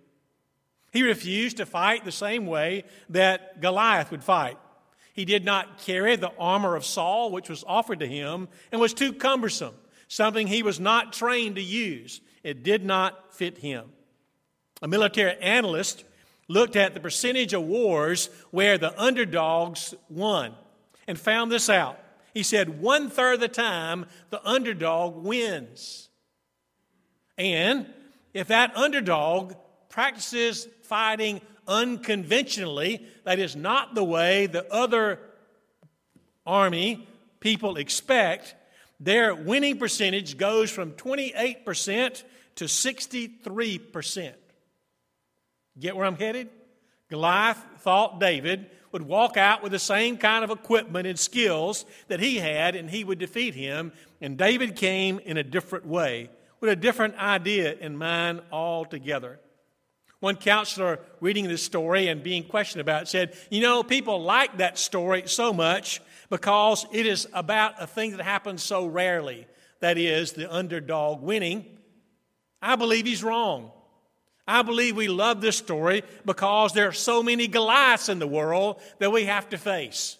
He 0.93 1.03
refused 1.03 1.57
to 1.57 1.65
fight 1.65 2.05
the 2.05 2.13
same 2.13 2.45
way 2.45 2.85
that 3.09 3.59
Goliath 3.59 4.11
would 4.11 4.23
fight. 4.23 4.57
He 5.11 5.25
did 5.25 5.43
not 5.43 5.79
carry 5.79 6.15
the 6.15 6.31
armor 6.39 6.77
of 6.77 6.85
Saul, 6.85 7.31
which 7.31 7.49
was 7.49 7.65
offered 7.67 7.99
to 7.99 8.07
him, 8.07 8.47
and 8.71 8.79
was 8.79 8.93
too 8.93 9.11
cumbersome, 9.11 9.75
something 10.07 10.47
he 10.47 10.63
was 10.63 10.79
not 10.79 11.11
trained 11.11 11.57
to 11.57 11.61
use. 11.61 12.21
It 12.43 12.63
did 12.63 12.85
not 12.85 13.33
fit 13.33 13.57
him. 13.57 13.89
A 14.81 14.87
military 14.87 15.37
analyst 15.41 16.05
looked 16.47 16.75
at 16.75 16.93
the 16.93 16.99
percentage 16.99 17.53
of 17.53 17.63
wars 17.63 18.29
where 18.51 18.77
the 18.77 18.99
underdogs 18.99 19.93
won 20.09 20.53
and 21.07 21.19
found 21.19 21.51
this 21.51 21.69
out. 21.69 21.99
He 22.33 22.43
said 22.43 22.81
one 22.81 23.09
third 23.09 23.35
of 23.35 23.39
the 23.39 23.47
time 23.47 24.05
the 24.29 24.45
underdog 24.47 25.23
wins. 25.23 26.09
And 27.37 27.87
if 28.33 28.47
that 28.47 28.75
underdog 28.75 29.53
practices 29.89 30.67
fighting 30.83 31.41
unconventionally, 31.67 33.05
that 33.23 33.39
is 33.39 33.55
not 33.55 33.95
the 33.95 34.03
way 34.03 34.47
the 34.47 34.71
other 34.73 35.19
army 36.45 37.07
people 37.39 37.77
expect, 37.77 38.55
their 38.99 39.33
winning 39.33 39.77
percentage 39.77 40.37
goes 40.37 40.69
from 40.69 40.91
28% 40.91 42.23
to 42.55 42.65
63%. 42.65 44.33
Get 45.79 45.95
where 45.95 46.05
I'm 46.05 46.17
headed? 46.17 46.49
Goliath 47.09 47.63
thought 47.79 48.19
David 48.19 48.69
would 48.91 49.03
walk 49.03 49.37
out 49.37 49.63
with 49.63 49.71
the 49.71 49.79
same 49.79 50.17
kind 50.17 50.43
of 50.43 50.49
equipment 50.49 51.07
and 51.07 51.17
skills 51.17 51.85
that 52.07 52.19
he 52.19 52.37
had, 52.37 52.75
and 52.75 52.89
he 52.89 53.03
would 53.03 53.19
defeat 53.19 53.53
him. 53.53 53.91
And 54.19 54.37
David 54.37 54.75
came 54.75 55.19
in 55.19 55.37
a 55.37 55.43
different 55.43 55.85
way, 55.85 56.29
with 56.59 56.69
a 56.69 56.75
different 56.75 57.15
idea 57.15 57.75
in 57.79 57.95
mind 57.97 58.41
altogether. 58.51 59.39
One 60.19 60.35
counselor 60.35 60.99
reading 61.21 61.47
this 61.47 61.63
story 61.63 62.07
and 62.07 62.21
being 62.21 62.43
questioned 62.43 62.81
about 62.81 63.03
it 63.03 63.07
said, 63.07 63.37
You 63.49 63.61
know, 63.61 63.83
people 63.83 64.21
like 64.21 64.57
that 64.57 64.77
story 64.77 65.23
so 65.27 65.53
much 65.53 66.01
because 66.29 66.85
it 66.91 67.05
is 67.05 67.27
about 67.33 67.81
a 67.81 67.87
thing 67.87 68.11
that 68.11 68.21
happens 68.21 68.61
so 68.61 68.85
rarely. 68.85 69.47
That 69.79 69.97
is, 69.97 70.33
the 70.33 70.53
underdog 70.53 71.21
winning. 71.21 71.65
I 72.61 72.75
believe 72.75 73.05
he's 73.05 73.23
wrong. 73.23 73.71
I 74.45 74.61
believe 74.63 74.97
we 74.97 75.07
love 75.07 75.41
this 75.41 75.57
story 75.57 76.03
because 76.25 76.73
there 76.73 76.87
are 76.87 76.93
so 76.93 77.23
many 77.23 77.47
Goliaths 77.47 78.09
in 78.09 78.19
the 78.19 78.27
world 78.27 78.81
that 78.97 79.11
we 79.11 79.25
have 79.25 79.47
to 79.49 79.57
face. 79.57 80.17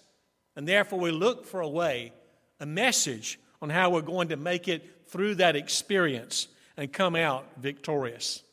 And 0.56 0.68
therefore, 0.68 1.00
we 1.00 1.12
look 1.12 1.46
for 1.46 1.62
a 1.62 1.68
way, 1.68 2.14
a 2.60 2.66
message 2.66 3.40
on 3.62 3.70
how 3.70 3.90
we're 3.90 4.02
going 4.02 4.30
to 4.30 4.38
make 4.38 4.68
it 4.68 5.08
through 5.08 5.36
that 5.36 5.56
experience 5.56 6.48
and 6.78 6.94
come 6.94 7.16
out 7.16 7.46
victorious. 7.58 8.44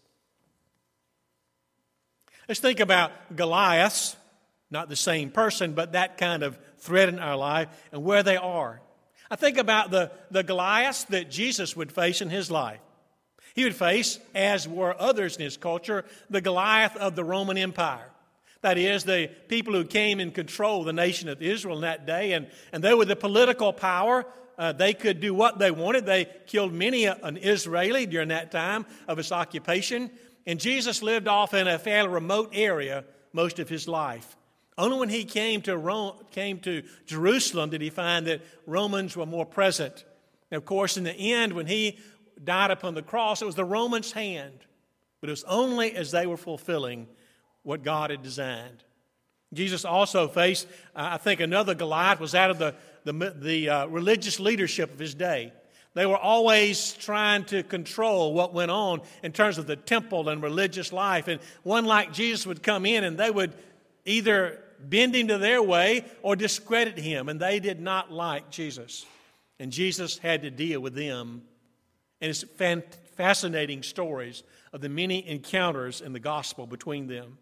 Let's 2.49 2.61
think 2.61 2.81
about 2.81 3.35
Goliaths, 3.35 4.17
not 4.71 4.89
the 4.89 4.97
same 4.97 5.31
person, 5.31 5.73
but 5.73 5.93
that 5.93 6.19
kind 6.19 6.43
of 6.43 6.59
threat 6.79 7.09
in 7.09 7.19
our 7.19 7.37
life 7.37 7.69
and 7.93 8.05
where 8.05 8.23
they 8.23 8.37
are. 8.37 8.81
I 9.31 9.37
think 9.37 9.59
about 9.59 9.91
the, 9.91 10.13
the 10.31 10.45
Goliaths 10.45 11.05
that 11.05 11.31
Jesus 11.31 11.77
would 11.77 11.91
face 11.91 12.21
in 12.21 12.31
his 12.31 12.51
life. 12.51 12.81
He 13.55 13.65
would 13.65 13.75
face, 13.75 14.21
as 14.35 14.69
were 14.69 14.95
others 15.01 15.37
in 15.37 15.43
his 15.43 15.57
culture, 15.57 16.05
the 16.31 16.41
Goliath 16.41 16.97
of 16.97 17.17
the 17.17 17.25
Roman 17.25 17.57
Empire. 17.57 18.11
That 18.61 18.79
is, 18.79 19.05
the 19.05 19.31
people 19.49 19.73
who 19.75 19.85
came 19.85 20.21
and 20.21 20.35
controlled 20.35 20.87
the 20.87 20.93
nation 20.93 21.29
of 21.29 21.43
Israel 21.43 21.77
in 21.77 21.83
that 21.83 22.07
day, 22.07 22.33
and, 22.33 22.49
and 22.73 22.83
they 22.83 22.95
were 22.95 23.05
the 23.05 23.17
political 23.17 23.73
power. 23.73 24.27
Uh, 24.59 24.73
they 24.73 24.95
could 24.95 25.21
do 25.21 25.35
what 25.35 25.59
they 25.59 25.71
wanted. 25.71 26.07
They 26.07 26.27
killed 26.47 26.73
many 26.73 27.05
an 27.05 27.37
Israeli 27.37 28.07
during 28.07 28.29
that 28.29 28.51
time 28.51 28.87
of 29.07 29.19
his 29.19 29.33
occupation. 29.33 30.11
And 30.47 30.61
Jesus 30.61 31.03
lived 31.03 31.27
off 31.27 31.55
in 31.55 31.67
a 31.67 31.79
fairly 31.79 32.09
remote 32.09 32.51
area 32.53 33.05
most 33.33 33.59
of 33.59 33.69
his 33.69 33.89
life. 33.89 34.37
Only 34.79 34.99
when 34.99 35.09
he 35.09 35.25
came 35.25 35.63
to, 35.63 35.77
Rome, 35.77 36.15
came 36.31 36.61
to 36.61 36.83
Jerusalem 37.07 37.71
did 37.71 37.81
he 37.81 37.91
find 37.91 38.27
that 38.27 38.43
Romans 38.67 39.17
were 39.17 39.27
more 39.27 39.47
present. 39.47 40.05
And 40.51 40.59
of 40.59 40.65
course, 40.65 40.97
in 40.97 41.05
the 41.05 41.13
end, 41.13 41.55
when 41.55 41.67
he 41.67 41.99
died 42.43 42.71
upon 42.71 42.95
the 42.95 43.03
cross, 43.03 43.43
it 43.43 43.47
was 43.47 43.55
the 43.55 43.65
Romans' 43.65 44.13
hand. 44.13 44.59
But 45.21 45.31
it 45.31 45.33
was 45.33 45.45
only 45.45 45.97
as 45.97 46.11
they 46.11 46.27
were 46.27 46.37
fulfilling 46.37 47.09
what 47.63 47.83
God 47.83 48.11
had 48.11 48.23
designed. 48.23 48.85
Jesus 49.55 49.85
also 49.85 50.29
faced, 50.29 50.67
uh, 50.95 51.11
I 51.13 51.17
think, 51.17 51.41
another 51.41 51.75
Goliath 51.75 52.21
was 52.21 52.35
out 52.35 52.51
of 52.51 52.59
the, 52.59 52.75
the, 53.05 53.35
the 53.35 53.69
uh, 53.69 53.87
religious 53.87 54.39
leadership 54.39 54.93
of 54.93 54.99
his 54.99 55.15
day. 55.15 55.53
They 55.97 56.05
were 56.05 56.19
always 56.19 56.93
trying 56.93 57.47
to 57.47 57.63
control 57.63 58.35
what 58.35 58.53
went 58.53 58.71
on 58.71 59.01
in 59.23 59.33
terms 59.33 59.57
of 59.57 59.67
the 59.67 59.77
temple 59.77 60.29
and 60.29 60.43
religious 60.43 60.93
life. 60.93 61.27
And 61.27 61.41
one 61.63 61.87
like 61.87 62.13
Jesus 62.13 62.47
would 62.47 62.63
come 62.63 62.85
in 62.85 63.03
and 63.03 63.17
they 63.17 63.31
would 63.31 63.55
either 64.05 64.63
bend 64.79 65.17
him 65.17 65.29
to 65.29 65.39
their 65.39 65.63
way 65.63 66.05
or 66.21 66.37
discredit 66.37 66.99
him. 66.99 67.31
And 67.31 67.41
they 67.41 67.61
did 67.61 67.81
not 67.81 68.13
like 68.13 68.51
Jesus. 68.51 69.07
And 69.59 69.73
Jesus 69.73 70.19
had 70.19 70.43
to 70.43 70.51
deal 70.51 70.81
with 70.81 70.95
them. 70.95 71.41
And 72.21 72.29
it's 72.29 72.43
fan- 72.43 72.85
fascinating 73.15 73.83
stories 73.83 74.43
of 74.75 74.83
the 74.83 74.91
many 74.91 75.27
encounters 75.27 76.03
in 76.03 76.13
the 76.13 76.21
gospel 76.21 76.67
between 76.67 77.07
them. 77.07 77.39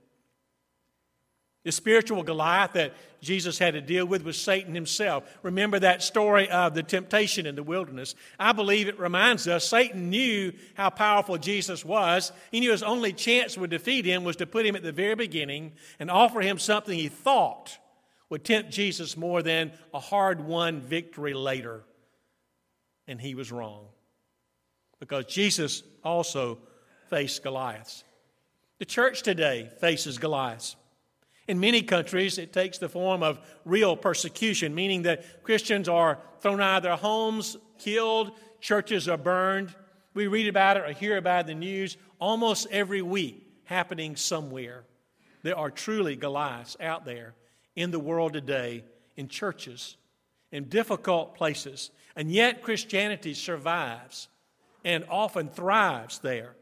The 1.64 1.72
spiritual 1.72 2.22
Goliath 2.22 2.74
that 2.74 2.92
Jesus 3.22 3.58
had 3.58 3.72
to 3.72 3.80
deal 3.80 4.04
with 4.04 4.22
was 4.22 4.38
Satan 4.38 4.74
himself. 4.74 5.24
Remember 5.42 5.78
that 5.78 6.02
story 6.02 6.50
of 6.50 6.74
the 6.74 6.82
temptation 6.82 7.46
in 7.46 7.54
the 7.54 7.62
wilderness. 7.62 8.14
I 8.38 8.52
believe 8.52 8.86
it 8.86 8.98
reminds 8.98 9.48
us 9.48 9.66
Satan 9.66 10.10
knew 10.10 10.52
how 10.74 10.90
powerful 10.90 11.38
Jesus 11.38 11.82
was. 11.82 12.32
He 12.50 12.60
knew 12.60 12.70
his 12.70 12.82
only 12.82 13.14
chance 13.14 13.56
would 13.56 13.70
defeat 13.70 14.04
him 14.04 14.24
was 14.24 14.36
to 14.36 14.46
put 14.46 14.66
him 14.66 14.76
at 14.76 14.82
the 14.82 14.92
very 14.92 15.14
beginning 15.14 15.72
and 15.98 16.10
offer 16.10 16.42
him 16.42 16.58
something 16.58 16.98
he 16.98 17.08
thought 17.08 17.78
would 18.28 18.44
tempt 18.44 18.70
Jesus 18.70 19.16
more 19.16 19.42
than 19.42 19.72
a 19.94 20.00
hard 20.00 20.44
won 20.44 20.82
victory 20.82 21.32
later. 21.32 21.82
And 23.08 23.18
he 23.18 23.34
was 23.34 23.50
wrong. 23.50 23.86
Because 25.00 25.24
Jesus 25.24 25.82
also 26.02 26.58
faced 27.08 27.42
Goliaths. 27.42 28.04
The 28.80 28.84
church 28.84 29.22
today 29.22 29.70
faces 29.80 30.18
Goliaths. 30.18 30.76
In 31.46 31.60
many 31.60 31.82
countries, 31.82 32.38
it 32.38 32.52
takes 32.52 32.78
the 32.78 32.88
form 32.88 33.22
of 33.22 33.38
real 33.64 33.96
persecution, 33.96 34.74
meaning 34.74 35.02
that 35.02 35.42
Christians 35.42 35.88
are 35.88 36.18
thrown 36.40 36.60
out 36.60 36.78
of 36.78 36.82
their 36.82 36.96
homes, 36.96 37.56
killed, 37.78 38.32
churches 38.60 39.08
are 39.08 39.18
burned. 39.18 39.74
We 40.14 40.26
read 40.26 40.48
about 40.48 40.78
it 40.78 40.84
or 40.84 40.92
hear 40.92 41.16
about 41.16 41.46
it 41.46 41.50
in 41.50 41.58
the 41.58 41.66
news 41.66 41.96
almost 42.18 42.66
every 42.70 43.02
week 43.02 43.46
happening 43.64 44.16
somewhere. 44.16 44.84
There 45.42 45.56
are 45.58 45.70
truly 45.70 46.16
Goliaths 46.16 46.76
out 46.80 47.04
there 47.04 47.34
in 47.76 47.90
the 47.90 47.98
world 47.98 48.32
today, 48.32 48.84
in 49.16 49.28
churches, 49.28 49.96
in 50.50 50.68
difficult 50.68 51.34
places. 51.34 51.90
And 52.16 52.30
yet, 52.30 52.62
Christianity 52.62 53.34
survives 53.34 54.28
and 54.84 55.04
often 55.10 55.48
thrives 55.48 56.20
there 56.20 56.56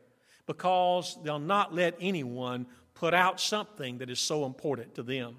because 0.52 1.16
they'll 1.24 1.38
not 1.38 1.74
let 1.74 1.96
anyone 1.98 2.66
put 2.92 3.14
out 3.14 3.40
something 3.40 3.98
that 3.98 4.10
is 4.10 4.20
so 4.20 4.44
important 4.44 4.94
to 4.94 5.02
them. 5.02 5.36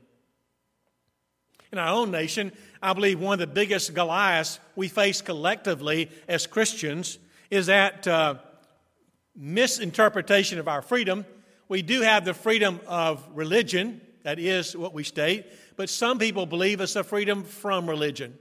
In 1.71 1.77
our 1.77 1.93
own 1.93 2.09
nation, 2.09 2.51
I 2.81 2.93
believe 2.93 3.19
one 3.19 3.33
of 3.33 3.39
the 3.39 3.53
biggest 3.53 3.93
Goliaths 3.93 4.59
we 4.75 4.87
face 4.87 5.21
collectively 5.21 6.09
as 6.27 6.47
Christians 6.47 7.19
is 7.51 7.67
that 7.67 8.07
uh, 8.07 8.35
misinterpretation 9.35 10.57
of 10.57 10.67
our 10.67 10.81
freedom. 10.81 11.25
We 11.69 11.83
do 11.83 12.01
have 12.01 12.25
the 12.25 12.33
freedom 12.33 12.79
of 12.87 13.23
religion, 13.33 14.01
that 14.23 14.39
is 14.39 14.75
what 14.75 14.93
we 14.95 15.03
state, 15.03 15.45
but 15.75 15.89
some 15.89 16.17
people 16.17 16.47
believe 16.47 16.81
it's 16.81 16.95
a 16.95 17.03
freedom 17.03 17.43
from 17.43 17.87
religion. 17.87 18.37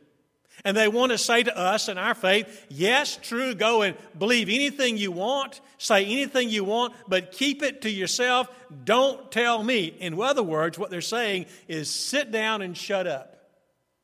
And 0.64 0.76
they 0.76 0.87
want 0.87 1.11
to 1.12 1.18
say 1.18 1.42
to 1.42 1.56
us 1.56 1.88
in 1.88 1.99
our 1.99 2.14
faith, 2.14 2.66
yes, 2.68 3.18
true, 3.21 3.54
go 3.54 3.82
and 3.82 3.97
believe 4.16 4.49
anything 4.49 4.97
you 4.97 5.11
want, 5.11 5.61
say 5.78 6.04
anything 6.04 6.49
you 6.50 6.62
want, 6.62 6.94
but 7.09 7.32
keep 7.32 7.62
it 7.62 7.82
to 7.82 7.90
yourself. 7.90 8.49
Don't 8.85 9.30
tell 9.32 9.62
me. 9.62 9.87
In 9.87 10.21
other 10.21 10.42
words, 10.42 10.78
what 10.78 10.90
they're 10.90 11.00
saying 11.00 11.47
is 11.66 11.90
sit 11.90 12.30
down 12.30 12.62
and 12.62 12.76
shut 12.76 13.06
up, 13.06 13.50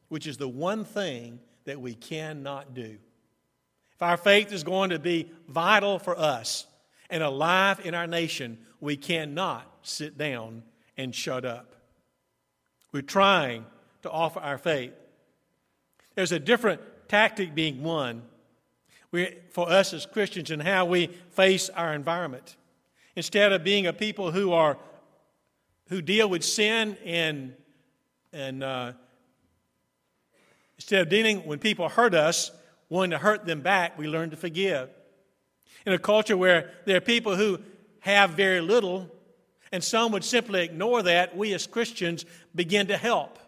which 0.08 0.26
is 0.26 0.36
the 0.36 0.48
one 0.48 0.84
thing 0.84 1.38
that 1.64 1.80
we 1.80 1.94
cannot 1.94 2.74
do. 2.74 2.98
If 3.94 4.02
our 4.02 4.16
faith 4.16 4.52
is 4.52 4.64
going 4.64 4.90
to 4.90 4.98
be 4.98 5.30
vital 5.48 5.98
for 5.98 6.18
us 6.18 6.66
and 7.10 7.22
alive 7.22 7.80
in 7.84 7.94
our 7.94 8.06
nation, 8.06 8.58
we 8.80 8.96
cannot 8.96 9.70
sit 9.82 10.18
down 10.18 10.62
and 10.96 11.14
shut 11.14 11.44
up. 11.44 11.74
We're 12.90 13.02
trying 13.02 13.64
to 14.02 14.10
offer 14.10 14.40
our 14.40 14.58
faith 14.58 14.92
there's 16.18 16.32
a 16.32 16.40
different 16.40 16.80
tactic 17.06 17.54
being 17.54 17.80
won 17.80 18.22
we, 19.12 19.37
for 19.50 19.70
us 19.70 19.92
as 19.92 20.04
Christians 20.04 20.50
in 20.50 20.58
how 20.58 20.84
we 20.84 21.06
face 21.30 21.70
our 21.70 21.94
environment. 21.94 22.56
Instead 23.14 23.52
of 23.52 23.62
being 23.62 23.87
a 23.87 23.92
people 23.92 24.32
who 24.32 24.52
are 24.52 24.78
who 25.90 26.02
deal 26.02 26.28
with 26.28 26.42
sin 26.42 26.96
and 27.04 27.54
and 28.32 28.64
uh, 28.64 28.94
instead 30.76 31.02
of 31.02 31.08
dealing 31.08 31.46
when 31.46 31.60
people 31.60 31.88
hurt 31.88 32.14
us, 32.14 32.50
wanting 32.88 33.12
to 33.12 33.18
hurt 33.18 33.46
them 33.46 33.60
back, 33.60 33.96
we 33.96 34.08
learn 34.08 34.30
to 34.30 34.37
forgive. 34.37 34.90
In 35.87 35.92
a 35.92 36.00
culture 36.00 36.37
where 36.37 36.72
there 36.84 36.96
are 36.96 37.00
people 37.00 37.37
who 37.37 37.60
have 38.00 38.30
very 38.30 38.60
little, 38.60 39.08
and 39.70 39.84
some 39.84 40.10
would 40.10 40.25
simply 40.25 40.64
ignore 40.64 41.00
that, 41.04 41.37
we 41.37 41.54
as 41.54 41.68
Christians 41.68 42.25
begin 42.56 42.88
to 42.88 42.96
help. 42.96 43.38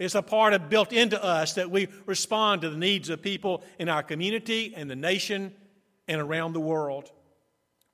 It's 0.00 0.14
a 0.14 0.22
part 0.22 0.54
of 0.54 0.70
built 0.70 0.94
into 0.94 1.22
us 1.22 1.52
that 1.54 1.70
we 1.70 1.88
respond 2.06 2.62
to 2.62 2.70
the 2.70 2.78
needs 2.78 3.10
of 3.10 3.20
people 3.20 3.62
in 3.78 3.90
our 3.90 4.02
community 4.02 4.72
and 4.74 4.90
the 4.90 4.96
nation 4.96 5.54
and 6.08 6.22
around 6.22 6.54
the 6.54 6.60
world. 6.60 7.12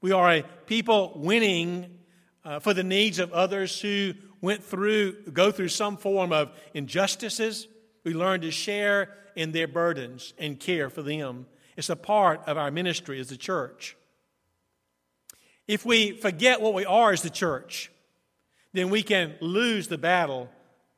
We 0.00 0.12
are 0.12 0.30
a 0.30 0.42
people 0.66 1.14
winning 1.16 1.98
uh, 2.44 2.60
for 2.60 2.72
the 2.72 2.84
needs 2.84 3.18
of 3.18 3.32
others 3.32 3.80
who 3.80 4.14
went 4.40 4.62
through, 4.62 5.20
go 5.32 5.50
through 5.50 5.70
some 5.70 5.96
form 5.96 6.32
of 6.32 6.56
injustices. 6.74 7.66
We 8.04 8.14
learn 8.14 8.40
to 8.42 8.52
share 8.52 9.12
in 9.34 9.50
their 9.50 9.66
burdens 9.66 10.32
and 10.38 10.60
care 10.60 10.88
for 10.88 11.02
them. 11.02 11.46
It's 11.76 11.90
a 11.90 11.96
part 11.96 12.40
of 12.46 12.56
our 12.56 12.70
ministry 12.70 13.18
as 13.18 13.32
a 13.32 13.36
church. 13.36 13.96
If 15.66 15.84
we 15.84 16.12
forget 16.12 16.60
what 16.60 16.72
we 16.72 16.84
are 16.84 17.10
as 17.10 17.22
the 17.22 17.30
church, 17.30 17.90
then 18.74 18.90
we 18.90 19.02
can 19.02 19.34
lose 19.40 19.88
the 19.88 19.98
battle 19.98 20.48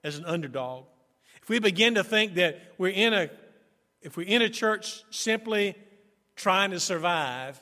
as 0.05 0.19
an 0.19 0.27
underdog. 0.27 0.85
If 1.49 1.51
we 1.51 1.61
begin 1.61 1.95
to 1.95 2.05
think 2.05 2.35
that 2.35 2.61
we're 2.77 2.93
in 2.93 3.15
a, 3.15 3.31
if 4.03 4.19
we're 4.19 4.27
in 4.27 4.43
a 4.43 4.51
church 4.51 5.03
simply 5.09 5.75
trying 6.37 6.73
to 6.73 6.79
survive, 6.79 7.59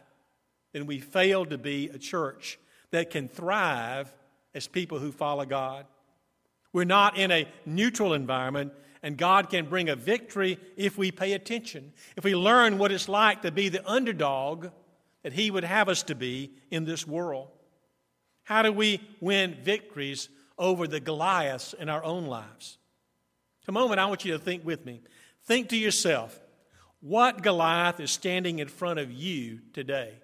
then 0.72 0.86
we 0.86 0.98
fail 0.98 1.46
to 1.46 1.56
be 1.56 1.88
a 1.90 1.96
church 1.96 2.58
that 2.90 3.10
can 3.10 3.28
thrive 3.28 4.12
as 4.56 4.66
people 4.66 4.98
who 4.98 5.12
follow 5.12 5.44
God. 5.44 5.86
We're 6.72 6.82
not 6.82 7.16
in 7.16 7.30
a 7.30 7.46
neutral 7.64 8.12
environment, 8.12 8.72
and 9.04 9.16
God 9.16 9.50
can 9.50 9.66
bring 9.66 9.88
a 9.88 9.94
victory 9.94 10.58
if 10.76 10.98
we 10.98 11.12
pay 11.12 11.34
attention, 11.34 11.92
if 12.16 12.24
we 12.24 12.34
learn 12.34 12.78
what 12.78 12.90
it's 12.90 13.08
like 13.08 13.42
to 13.42 13.52
be 13.52 13.68
the 13.68 13.88
underdog 13.88 14.66
that 15.22 15.32
He 15.32 15.48
would 15.48 15.62
have 15.62 15.88
us 15.88 16.02
to 16.02 16.16
be 16.16 16.50
in 16.72 16.86
this 16.86 17.06
world. 17.06 17.52
How 18.42 18.62
do 18.62 18.72
we 18.72 19.00
win 19.20 19.56
victories 19.62 20.28
over 20.58 20.88
the 20.88 20.98
Goliaths 20.98 21.72
in 21.72 21.88
our 21.88 22.02
own 22.02 22.26
lives? 22.26 22.78
A 23.68 23.72
moment, 23.72 24.00
I 24.00 24.06
want 24.06 24.24
you 24.24 24.32
to 24.32 24.38
think 24.38 24.64
with 24.64 24.84
me. 24.84 25.02
Think 25.44 25.68
to 25.70 25.76
yourself, 25.76 26.38
what 27.00 27.42
Goliath 27.42 28.00
is 28.00 28.10
standing 28.10 28.58
in 28.58 28.68
front 28.68 28.98
of 28.98 29.12
you 29.12 29.60
today? 29.72 30.14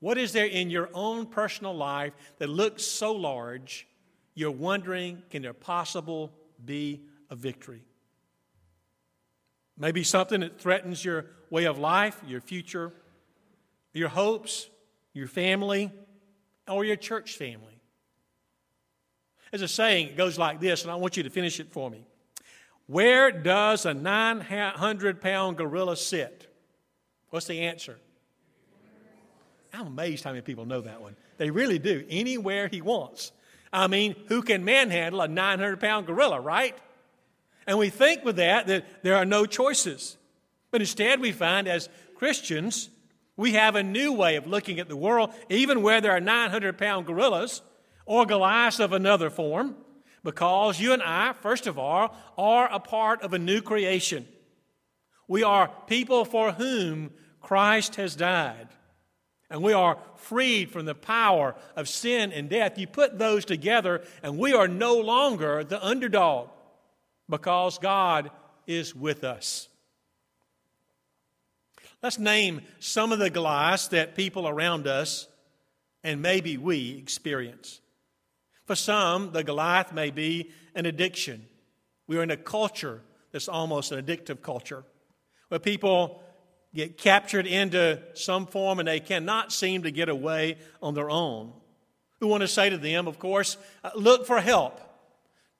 What 0.00 0.18
is 0.18 0.32
there 0.32 0.46
in 0.46 0.70
your 0.70 0.88
own 0.94 1.26
personal 1.26 1.74
life 1.74 2.12
that 2.38 2.48
looks 2.48 2.82
so 2.82 3.12
large, 3.12 3.86
you're 4.34 4.50
wondering, 4.50 5.22
can 5.30 5.42
there 5.42 5.52
possible 5.52 6.32
be 6.64 7.02
a 7.28 7.36
victory? 7.36 7.82
Maybe 9.78 10.02
something 10.02 10.40
that 10.40 10.60
threatens 10.60 11.04
your 11.04 11.26
way 11.50 11.64
of 11.64 11.78
life, 11.78 12.20
your 12.26 12.40
future, 12.40 12.92
your 13.92 14.08
hopes, 14.08 14.68
your 15.12 15.28
family, 15.28 15.90
or 16.68 16.84
your 16.84 16.96
church 16.96 17.36
family. 17.36 17.80
As 19.52 19.62
a 19.62 19.68
saying, 19.68 20.08
it 20.08 20.16
goes 20.16 20.38
like 20.38 20.60
this, 20.60 20.82
and 20.82 20.90
I 20.90 20.94
want 20.94 21.16
you 21.16 21.22
to 21.24 21.30
finish 21.30 21.58
it 21.60 21.72
for 21.72 21.90
me. 21.90 22.06
Where 22.90 23.30
does 23.30 23.86
a 23.86 23.94
900 23.94 25.20
pound 25.20 25.58
gorilla 25.58 25.96
sit? 25.96 26.52
What's 27.28 27.46
the 27.46 27.60
answer? 27.60 27.98
I'm 29.72 29.86
amazed 29.86 30.24
how 30.24 30.30
many 30.30 30.42
people 30.42 30.66
know 30.66 30.80
that 30.80 31.00
one. 31.00 31.14
They 31.36 31.50
really 31.50 31.78
do. 31.78 32.04
Anywhere 32.10 32.66
he 32.66 32.80
wants. 32.80 33.30
I 33.72 33.86
mean, 33.86 34.16
who 34.26 34.42
can 34.42 34.64
manhandle 34.64 35.20
a 35.20 35.28
900 35.28 35.78
pound 35.78 36.08
gorilla, 36.08 36.40
right? 36.40 36.76
And 37.64 37.78
we 37.78 37.90
think 37.90 38.24
with 38.24 38.36
that 38.36 38.66
that 38.66 39.04
there 39.04 39.14
are 39.14 39.24
no 39.24 39.46
choices. 39.46 40.16
But 40.72 40.80
instead, 40.80 41.20
we 41.20 41.30
find 41.30 41.68
as 41.68 41.88
Christians, 42.16 42.90
we 43.36 43.52
have 43.52 43.76
a 43.76 43.84
new 43.84 44.14
way 44.14 44.34
of 44.34 44.48
looking 44.48 44.80
at 44.80 44.88
the 44.88 44.96
world, 44.96 45.32
even 45.48 45.82
where 45.82 46.00
there 46.00 46.10
are 46.10 46.18
900 46.18 46.76
pound 46.76 47.06
gorillas 47.06 47.62
or 48.04 48.26
Goliaths 48.26 48.80
of 48.80 48.92
another 48.92 49.30
form. 49.30 49.76
Because 50.22 50.80
you 50.80 50.92
and 50.92 51.02
I, 51.02 51.32
first 51.32 51.66
of 51.66 51.78
all, 51.78 52.14
are 52.36 52.70
a 52.70 52.78
part 52.78 53.22
of 53.22 53.32
a 53.32 53.38
new 53.38 53.62
creation. 53.62 54.26
We 55.28 55.42
are 55.42 55.70
people 55.86 56.24
for 56.24 56.52
whom 56.52 57.12
Christ 57.40 57.96
has 57.96 58.16
died. 58.16 58.68
And 59.48 59.62
we 59.62 59.72
are 59.72 59.98
freed 60.16 60.70
from 60.70 60.84
the 60.84 60.94
power 60.94 61.56
of 61.74 61.88
sin 61.88 62.32
and 62.32 62.48
death. 62.48 62.78
You 62.78 62.86
put 62.86 63.18
those 63.18 63.44
together, 63.44 64.02
and 64.22 64.38
we 64.38 64.52
are 64.52 64.68
no 64.68 64.96
longer 64.96 65.64
the 65.64 65.84
underdog 65.84 66.50
because 67.28 67.78
God 67.78 68.30
is 68.66 68.94
with 68.94 69.24
us. 69.24 69.68
Let's 72.02 72.18
name 72.18 72.62
some 72.78 73.12
of 73.12 73.18
the 73.18 73.30
Goliaths 73.30 73.88
that 73.88 74.14
people 74.14 74.48
around 74.48 74.86
us 74.86 75.28
and 76.02 76.22
maybe 76.22 76.56
we 76.56 76.96
experience. 76.96 77.80
For 78.70 78.76
some, 78.76 79.32
the 79.32 79.42
Goliath 79.42 79.92
may 79.92 80.12
be 80.12 80.52
an 80.76 80.86
addiction. 80.86 81.44
We 82.06 82.18
are 82.18 82.22
in 82.22 82.30
a 82.30 82.36
culture 82.36 83.02
that's 83.32 83.48
almost 83.48 83.90
an 83.90 84.00
addictive 84.00 84.42
culture 84.42 84.84
where 85.48 85.58
people 85.58 86.22
get 86.72 86.96
captured 86.96 87.48
into 87.48 88.00
some 88.14 88.46
form 88.46 88.78
and 88.78 88.86
they 88.86 89.00
cannot 89.00 89.52
seem 89.52 89.82
to 89.82 89.90
get 89.90 90.08
away 90.08 90.56
on 90.80 90.94
their 90.94 91.10
own. 91.10 91.52
We 92.20 92.28
want 92.28 92.42
to 92.42 92.46
say 92.46 92.70
to 92.70 92.78
them, 92.78 93.08
of 93.08 93.18
course, 93.18 93.56
uh, 93.82 93.90
look 93.96 94.24
for 94.24 94.40
help. 94.40 94.80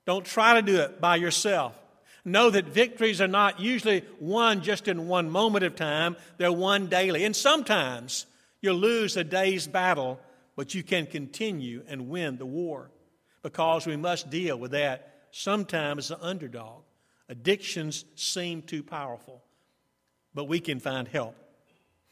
Don't 0.07 0.25
try 0.25 0.55
to 0.55 0.63
do 0.63 0.77
it 0.77 1.01
by 1.01 1.17
yourself. 1.17 1.77
Know 2.25 2.49
that 2.51 2.67
victories 2.67 3.21
are 3.21 3.27
not 3.27 3.59
usually 3.59 4.05
won 4.21 4.63
just 4.63 4.87
in 4.87 5.09
one 5.09 5.31
moment 5.31 5.65
of 5.65 5.75
time, 5.75 6.17
they're 6.37 6.53
won 6.53 6.87
daily. 6.87 7.25
And 7.25 7.35
sometimes 7.35 8.27
you'll 8.63 8.77
lose 8.77 9.17
a 9.17 9.25
day's 9.25 9.67
battle, 9.67 10.21
but 10.55 10.77
you 10.77 10.85
can 10.85 11.07
continue 11.07 11.83
and 11.89 12.09
win 12.09 12.37
the 12.37 12.47
war 12.47 12.93
because 13.43 13.87
we 13.87 13.97
must 13.97 14.31
deal 14.31 14.59
with 14.59 14.73
that 14.73 15.15
sometimes 15.31 16.11
as 16.11 16.19
an 16.19 16.23
underdog. 16.23 16.83
Addictions 17.29 18.05
seem 18.17 18.63
too 18.63 18.83
powerful, 18.83 19.43
but 20.35 20.45
we 20.45 20.61
can 20.61 20.81
find 20.81 21.07
help. 21.07 21.37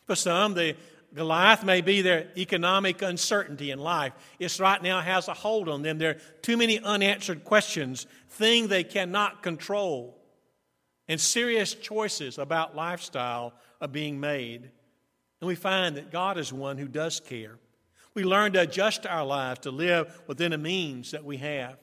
For 0.06 0.14
some, 0.14 0.54
the 0.54 0.76
Goliath 1.14 1.64
may 1.64 1.80
be 1.80 2.02
their 2.02 2.28
economic 2.36 3.02
uncertainty 3.02 3.70
in 3.70 3.78
life. 3.78 4.12
It 4.38 4.58
right 4.60 4.82
now 4.82 5.00
has 5.00 5.28
a 5.28 5.34
hold 5.34 5.68
on 5.68 5.82
them. 5.82 5.98
There 5.98 6.10
are 6.10 6.20
too 6.42 6.56
many 6.56 6.78
unanswered 6.78 7.44
questions, 7.44 8.06
things 8.28 8.68
they 8.68 8.84
cannot 8.84 9.42
control. 9.42 10.16
And 11.08 11.20
serious 11.20 11.74
choices 11.74 12.38
about 12.38 12.76
lifestyle 12.76 13.54
are 13.80 13.88
being 13.88 14.20
made. 14.20 14.70
And 15.40 15.48
we 15.48 15.54
find 15.54 15.96
that 15.96 16.12
God 16.12 16.36
is 16.36 16.52
one 16.52 16.76
who 16.76 16.88
does 16.88 17.20
care. 17.20 17.58
We 18.18 18.24
learn 18.24 18.52
to 18.54 18.62
adjust 18.62 19.06
our 19.06 19.24
lives 19.24 19.60
to 19.60 19.70
live 19.70 20.22
within 20.26 20.50
the 20.50 20.58
means 20.58 21.12
that 21.12 21.24
we 21.24 21.36
have. 21.36 21.76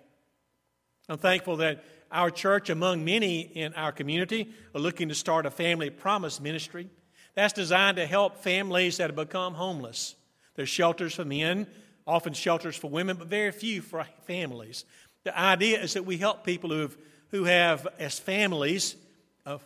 I'm 1.07 1.17
thankful 1.17 1.55
that 1.57 1.85
our 2.11 2.29
church, 2.29 2.69
among 2.69 3.05
many 3.05 3.39
in 3.39 3.73
our 3.75 3.93
community, 3.93 4.49
are 4.75 4.81
looking 4.81 5.07
to 5.07 5.15
start 5.15 5.45
a 5.45 5.49
family 5.49 5.89
promise 5.89 6.41
ministry. 6.41 6.89
That's 7.35 7.53
designed 7.53 7.95
to 7.95 8.05
help 8.05 8.43
families 8.43 8.97
that 8.97 9.11
have 9.11 9.15
become 9.15 9.53
homeless. 9.53 10.15
There's 10.55 10.67
shelters 10.67 11.15
for 11.15 11.23
men, 11.23 11.67
often 12.05 12.33
shelters 12.33 12.75
for 12.75 12.89
women, 12.89 13.15
but 13.15 13.27
very 13.27 13.53
few 13.53 13.81
for 13.81 14.05
families. 14.27 14.83
The 15.23 15.39
idea 15.39 15.81
is 15.81 15.93
that 15.93 16.05
we 16.05 16.17
help 16.17 16.43
people 16.43 16.69
who 16.69 16.81
have, 16.81 16.97
who 17.29 17.43
have 17.45 17.87
as 17.97 18.19
families, 18.19 18.97
uh, 19.45 19.59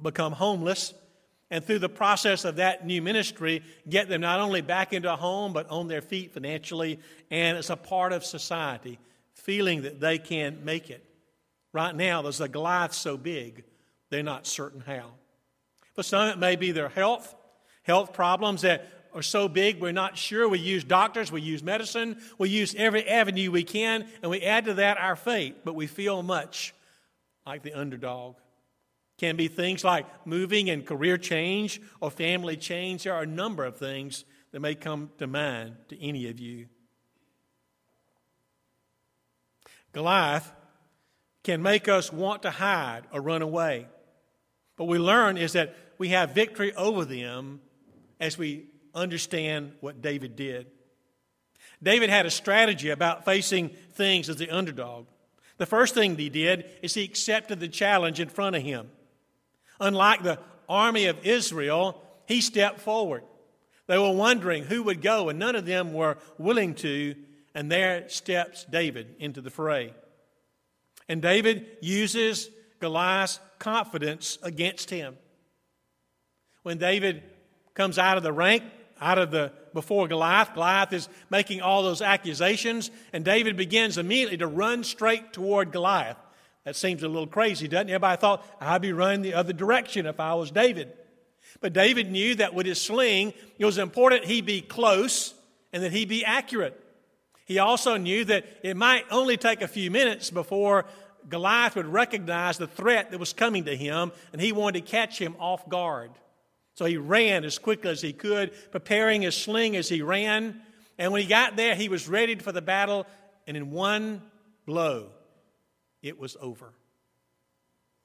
become 0.00 0.32
homeless, 0.32 0.94
and 1.54 1.64
through 1.64 1.78
the 1.78 1.88
process 1.88 2.44
of 2.44 2.56
that 2.56 2.84
new 2.84 3.00
ministry, 3.00 3.62
get 3.88 4.08
them 4.08 4.22
not 4.22 4.40
only 4.40 4.60
back 4.60 4.92
into 4.92 5.12
a 5.12 5.14
home, 5.14 5.52
but 5.52 5.70
on 5.70 5.86
their 5.86 6.00
feet 6.00 6.34
financially 6.34 6.98
and 7.30 7.56
as 7.56 7.70
a 7.70 7.76
part 7.76 8.12
of 8.12 8.24
society, 8.24 8.98
feeling 9.34 9.82
that 9.82 10.00
they 10.00 10.18
can 10.18 10.64
make 10.64 10.90
it. 10.90 11.04
Right 11.72 11.94
now, 11.94 12.22
there's 12.22 12.40
a 12.40 12.48
Goliath 12.48 12.92
so 12.92 13.16
big, 13.16 13.62
they're 14.10 14.24
not 14.24 14.48
certain 14.48 14.80
how. 14.80 15.12
For 15.94 16.02
some, 16.02 16.26
it 16.26 16.38
may 16.38 16.56
be 16.56 16.72
their 16.72 16.88
health, 16.88 17.32
health 17.84 18.12
problems 18.12 18.62
that 18.62 18.88
are 19.14 19.22
so 19.22 19.46
big 19.46 19.80
we're 19.80 19.92
not 19.92 20.18
sure. 20.18 20.48
We 20.48 20.58
use 20.58 20.82
doctors, 20.82 21.30
we 21.30 21.40
use 21.40 21.62
medicine, 21.62 22.20
we 22.36 22.48
use 22.48 22.74
every 22.76 23.08
avenue 23.08 23.52
we 23.52 23.62
can, 23.62 24.08
and 24.22 24.30
we 24.32 24.40
add 24.40 24.64
to 24.64 24.74
that 24.74 24.98
our 24.98 25.14
faith, 25.14 25.54
but 25.62 25.76
we 25.76 25.86
feel 25.86 26.20
much 26.24 26.74
like 27.46 27.62
the 27.62 27.74
underdog. 27.74 28.34
Can 29.18 29.36
be 29.36 29.48
things 29.48 29.84
like 29.84 30.06
moving 30.26 30.70
and 30.70 30.84
career 30.84 31.16
change 31.16 31.80
or 32.00 32.10
family 32.10 32.56
change. 32.56 33.04
There 33.04 33.14
are 33.14 33.22
a 33.22 33.26
number 33.26 33.64
of 33.64 33.76
things 33.76 34.24
that 34.50 34.60
may 34.60 34.74
come 34.74 35.10
to 35.18 35.26
mind 35.26 35.76
to 35.88 36.02
any 36.02 36.28
of 36.28 36.40
you. 36.40 36.66
Goliath 39.92 40.52
can 41.44 41.62
make 41.62 41.88
us 41.88 42.12
want 42.12 42.42
to 42.42 42.50
hide 42.50 43.02
or 43.12 43.20
run 43.20 43.42
away. 43.42 43.86
But 44.76 44.86
we 44.86 44.98
learn 44.98 45.36
is 45.36 45.52
that 45.52 45.76
we 45.98 46.08
have 46.08 46.30
victory 46.30 46.74
over 46.74 47.04
them 47.04 47.60
as 48.18 48.36
we 48.36 48.66
understand 48.94 49.72
what 49.80 50.02
David 50.02 50.34
did. 50.34 50.66
David 51.82 52.10
had 52.10 52.26
a 52.26 52.30
strategy 52.30 52.90
about 52.90 53.24
facing 53.24 53.68
things 53.92 54.28
as 54.28 54.36
the 54.36 54.50
underdog. 54.50 55.06
The 55.58 55.66
first 55.66 55.94
thing 55.94 56.16
he 56.16 56.30
did 56.30 56.64
is 56.82 56.94
he 56.94 57.04
accepted 57.04 57.60
the 57.60 57.68
challenge 57.68 58.18
in 58.18 58.28
front 58.28 58.56
of 58.56 58.62
him. 58.62 58.90
Unlike 59.80 60.22
the 60.22 60.38
army 60.68 61.06
of 61.06 61.24
Israel, 61.24 62.00
he 62.26 62.40
stepped 62.40 62.80
forward. 62.80 63.22
They 63.86 63.98
were 63.98 64.12
wondering 64.12 64.64
who 64.64 64.82
would 64.84 65.02
go, 65.02 65.28
and 65.28 65.38
none 65.38 65.56
of 65.56 65.66
them 65.66 65.92
were 65.92 66.16
willing 66.38 66.74
to, 66.76 67.14
and 67.54 67.70
there 67.70 68.08
steps 68.08 68.64
David 68.64 69.14
into 69.18 69.40
the 69.40 69.50
fray. 69.50 69.92
And 71.08 71.20
David 71.20 71.66
uses 71.82 72.48
Goliath's 72.80 73.40
confidence 73.58 74.38
against 74.42 74.90
him. 74.90 75.16
When 76.62 76.78
David 76.78 77.22
comes 77.74 77.98
out 77.98 78.16
of 78.16 78.22
the 78.22 78.32
rank, 78.32 78.62
out 79.00 79.18
of 79.18 79.30
the 79.30 79.52
before 79.74 80.08
Goliath, 80.08 80.54
Goliath 80.54 80.92
is 80.92 81.08
making 81.28 81.60
all 81.60 81.82
those 81.82 82.00
accusations, 82.00 82.90
and 83.12 83.24
David 83.24 83.56
begins 83.56 83.98
immediately 83.98 84.38
to 84.38 84.46
run 84.46 84.84
straight 84.84 85.32
toward 85.32 85.72
Goliath. 85.72 86.16
That 86.64 86.76
seems 86.76 87.02
a 87.02 87.08
little 87.08 87.26
crazy, 87.26 87.68
doesn't 87.68 87.88
it? 87.88 87.92
Everybody 87.92 88.20
thought 88.20 88.44
I'd 88.60 88.82
be 88.82 88.92
running 88.92 89.22
the 89.22 89.34
other 89.34 89.52
direction 89.52 90.06
if 90.06 90.18
I 90.18 90.34
was 90.34 90.50
David. 90.50 90.92
But 91.60 91.72
David 91.72 92.10
knew 92.10 92.34
that 92.36 92.54
with 92.54 92.66
his 92.66 92.80
sling, 92.80 93.34
it 93.58 93.64
was 93.64 93.78
important 93.78 94.24
he 94.24 94.40
be 94.40 94.60
close 94.60 95.34
and 95.72 95.82
that 95.82 95.92
he 95.92 96.04
be 96.04 96.24
accurate. 96.24 96.80
He 97.46 97.58
also 97.58 97.96
knew 97.96 98.24
that 98.24 98.46
it 98.62 98.76
might 98.76 99.04
only 99.10 99.36
take 99.36 99.60
a 99.60 99.68
few 99.68 99.90
minutes 99.90 100.30
before 100.30 100.86
Goliath 101.28 101.76
would 101.76 101.86
recognize 101.86 102.58
the 102.58 102.66
threat 102.66 103.10
that 103.10 103.18
was 103.18 103.32
coming 103.32 103.64
to 103.64 103.76
him, 103.76 104.12
and 104.32 104.40
he 104.40 104.52
wanted 104.52 104.84
to 104.84 104.90
catch 104.90 105.18
him 105.18 105.36
off 105.38 105.68
guard. 105.68 106.10
So 106.74 106.84
he 106.84 106.96
ran 106.96 107.44
as 107.44 107.58
quickly 107.58 107.90
as 107.90 108.02
he 108.02 108.12
could, 108.12 108.52
preparing 108.72 109.22
his 109.22 109.36
sling 109.36 109.76
as 109.76 109.88
he 109.88 110.02
ran. 110.02 110.60
And 110.98 111.12
when 111.12 111.22
he 111.22 111.28
got 111.28 111.56
there, 111.56 111.74
he 111.74 111.88
was 111.88 112.08
ready 112.08 112.34
for 112.36 112.52
the 112.52 112.62
battle, 112.62 113.06
and 113.46 113.56
in 113.56 113.70
one 113.70 114.22
blow, 114.66 115.10
it 116.04 116.18
was 116.18 116.36
over. 116.40 116.72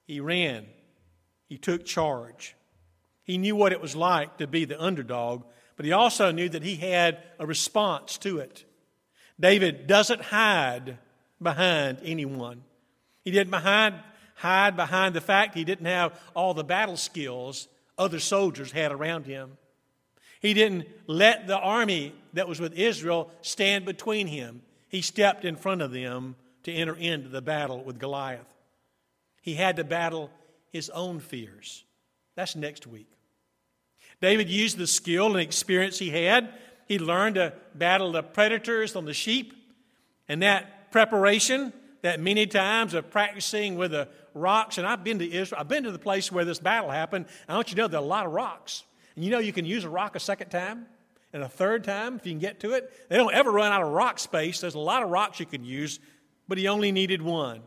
He 0.07 0.19
ran, 0.19 0.65
he 1.47 1.57
took 1.57 1.85
charge. 1.85 2.55
He 3.23 3.37
knew 3.37 3.55
what 3.55 3.73
it 3.73 3.81
was 3.81 3.95
like 3.95 4.37
to 4.37 4.47
be 4.47 4.65
the 4.65 4.81
underdog, 4.81 5.43
but 5.75 5.85
he 5.85 5.91
also 5.91 6.31
knew 6.31 6.49
that 6.49 6.63
he 6.63 6.77
had 6.77 7.19
a 7.37 7.45
response 7.45 8.17
to 8.19 8.39
it. 8.39 8.65
David 9.39 9.85
doesn't 9.85 10.21
hide 10.21 10.97
behind 11.41 11.99
anyone. 12.03 12.63
He 13.23 13.31
didn't 13.31 13.51
behind, 13.51 13.95
hide 14.35 14.75
behind 14.75 15.13
the 15.13 15.21
fact 15.21 15.55
he 15.55 15.63
didn't 15.63 15.85
have 15.85 16.19
all 16.33 16.53
the 16.53 16.63
battle 16.63 16.97
skills 16.97 17.67
other 17.97 18.19
soldiers 18.19 18.71
had 18.71 18.91
around 18.91 19.25
him. 19.25 19.57
He 20.39 20.53
didn't 20.53 20.87
let 21.05 21.47
the 21.47 21.57
army 21.57 22.13
that 22.33 22.47
was 22.47 22.59
with 22.59 22.73
Israel 22.73 23.29
stand 23.41 23.85
between 23.85 24.27
him. 24.27 24.61
He 24.87 25.01
stepped 25.01 25.43
in 25.43 25.57
front 25.57 25.81
of 25.81 25.91
them 25.91 26.35
to 26.63 26.73
enter 26.73 26.95
into 26.95 27.29
the 27.29 27.41
battle 27.41 27.83
with 27.83 27.99
Goliath. 27.99 28.45
He 29.41 29.55
had 29.55 29.77
to 29.77 29.83
battle 29.83 30.29
his 30.71 30.89
own 30.89 31.19
fears. 31.19 31.83
That's 32.35 32.55
next 32.55 32.87
week. 32.87 33.07
David 34.21 34.49
used 34.49 34.77
the 34.77 34.87
skill 34.87 35.27
and 35.27 35.39
experience 35.39 35.97
he 35.97 36.09
had. 36.09 36.53
He 36.87 36.99
learned 36.99 37.35
to 37.35 37.53
battle 37.73 38.11
the 38.11 38.23
predators 38.23 38.95
on 38.95 39.05
the 39.05 39.13
sheep. 39.13 39.53
And 40.27 40.41
that 40.43 40.91
preparation, 40.91 41.73
that 42.01 42.19
many 42.19 42.45
times 42.45 42.93
of 42.93 43.09
practicing 43.09 43.77
with 43.77 43.91
the 43.91 44.07
rocks, 44.33 44.77
and 44.77 44.85
I've 44.85 45.03
been 45.03 45.19
to 45.19 45.31
Israel, 45.31 45.61
I've 45.61 45.67
been 45.67 45.83
to 45.83 45.91
the 45.91 45.99
place 45.99 46.31
where 46.31 46.45
this 46.45 46.59
battle 46.59 46.89
happened. 46.89 47.25
I 47.47 47.55
want 47.55 47.69
you 47.69 47.75
to 47.75 47.81
know 47.81 47.87
there 47.87 47.99
are 47.99 48.03
a 48.03 48.07
lot 48.07 48.25
of 48.25 48.33
rocks. 48.33 48.83
And 49.15 49.23
you 49.23 49.31
know 49.31 49.39
you 49.39 49.53
can 49.53 49.65
use 49.65 49.83
a 49.83 49.89
rock 49.89 50.15
a 50.15 50.19
second 50.19 50.49
time 50.49 50.85
and 51.33 51.43
a 51.43 51.49
third 51.49 51.83
time 51.83 52.15
if 52.15 52.25
you 52.25 52.31
can 52.31 52.39
get 52.39 52.59
to 52.61 52.73
it. 52.73 52.91
They 53.09 53.17
don't 53.17 53.33
ever 53.33 53.51
run 53.51 53.71
out 53.71 53.81
of 53.81 53.89
rock 53.89 54.19
space. 54.19 54.59
There's 54.59 54.75
a 54.75 54.79
lot 54.79 55.03
of 55.03 55.09
rocks 55.09 55.39
you 55.39 55.45
can 55.45 55.63
use 55.63 55.99
but 56.49 56.57
he 56.57 56.67
only 56.67 56.91
needed 56.91 57.21
one. 57.21 57.61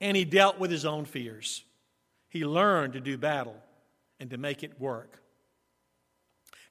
And 0.00 0.16
he 0.16 0.24
dealt 0.24 0.58
with 0.58 0.72
his 0.72 0.84
own 0.84 1.04
fears. 1.04 1.64
He 2.28 2.44
learned 2.44 2.94
to 2.94 3.00
do 3.00 3.16
battle 3.16 3.56
and 4.18 4.28
to 4.30 4.36
make 4.36 4.64
it 4.64 4.78
work. 4.80 5.22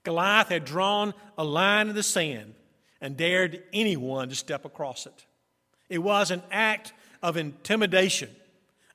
Goliath 0.04 0.50
had 0.50 0.66
drawn 0.66 1.14
a 1.38 1.44
line 1.44 1.88
in 1.88 1.96
the 1.96 2.04
sand 2.04 2.54
and 3.00 3.16
dared 3.16 3.64
anyone 3.72 4.28
to 4.28 4.36
step 4.36 4.66
across 4.66 5.06
it. 5.08 5.26
It 5.90 6.00
was 6.00 6.32
an 6.32 6.44
act 6.52 6.92
of 7.22 7.38
intimidation, 7.38 8.30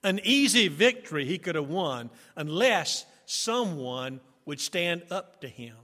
an 0.03 0.21
easy 0.23 0.69
victory 0.69 1.25
he 1.25 1.39
could 1.39 1.55
have 1.55 1.71
won 1.71 2.11
unless 2.37 3.07
someone 3.25 4.21
would 4.45 4.61
stand 4.61 5.05
up 5.11 5.41
to 5.41 5.49
him. 5.49 5.77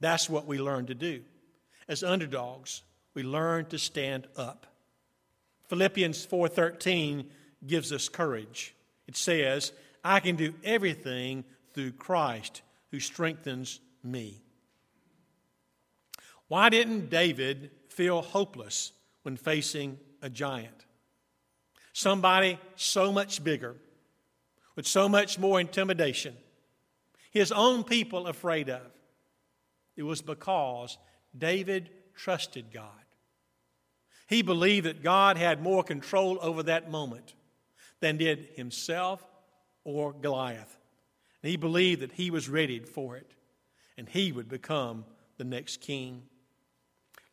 That's 0.00 0.28
what 0.28 0.46
we 0.46 0.58
learn 0.58 0.86
to 0.86 0.94
do. 0.94 1.22
As 1.88 2.04
underdogs, 2.04 2.82
we 3.18 3.24
learn 3.24 3.66
to 3.66 3.76
stand 3.80 4.28
up. 4.36 4.64
Philippians 5.66 6.24
4:13 6.24 7.28
gives 7.66 7.92
us 7.92 8.08
courage. 8.08 8.76
It 9.08 9.16
says, 9.16 9.72
"I 10.04 10.20
can 10.20 10.36
do 10.36 10.54
everything 10.62 11.44
through 11.72 11.94
Christ 11.94 12.62
who 12.92 13.00
strengthens 13.00 13.80
me." 14.04 14.40
Why 16.46 16.68
didn't 16.68 17.08
David 17.08 17.72
feel 17.88 18.22
hopeless 18.22 18.92
when 19.22 19.36
facing 19.36 19.98
a 20.22 20.30
giant? 20.30 20.86
Somebody 21.92 22.60
so 22.76 23.10
much 23.10 23.42
bigger, 23.42 23.74
with 24.76 24.86
so 24.86 25.08
much 25.08 25.40
more 25.40 25.60
intimidation, 25.60 26.38
his 27.32 27.50
own 27.50 27.82
people 27.82 28.28
afraid 28.28 28.70
of. 28.70 28.92
It 29.96 30.04
was 30.04 30.22
because 30.22 30.98
David 31.36 31.90
trusted 32.14 32.70
God. 32.70 33.04
He 34.28 34.42
believed 34.42 34.86
that 34.86 35.02
God 35.02 35.36
had 35.38 35.62
more 35.62 35.82
control 35.82 36.38
over 36.40 36.62
that 36.64 36.90
moment 36.90 37.34
than 38.00 38.18
did 38.18 38.50
himself 38.54 39.26
or 39.84 40.12
Goliath. 40.12 40.78
And 41.42 41.50
he 41.50 41.56
believed 41.56 42.02
that 42.02 42.12
he 42.12 42.30
was 42.30 42.48
ready 42.48 42.78
for 42.80 43.16
it 43.16 43.32
and 43.96 44.08
he 44.08 44.30
would 44.30 44.48
become 44.48 45.04
the 45.38 45.44
next 45.44 45.80
king. 45.80 46.22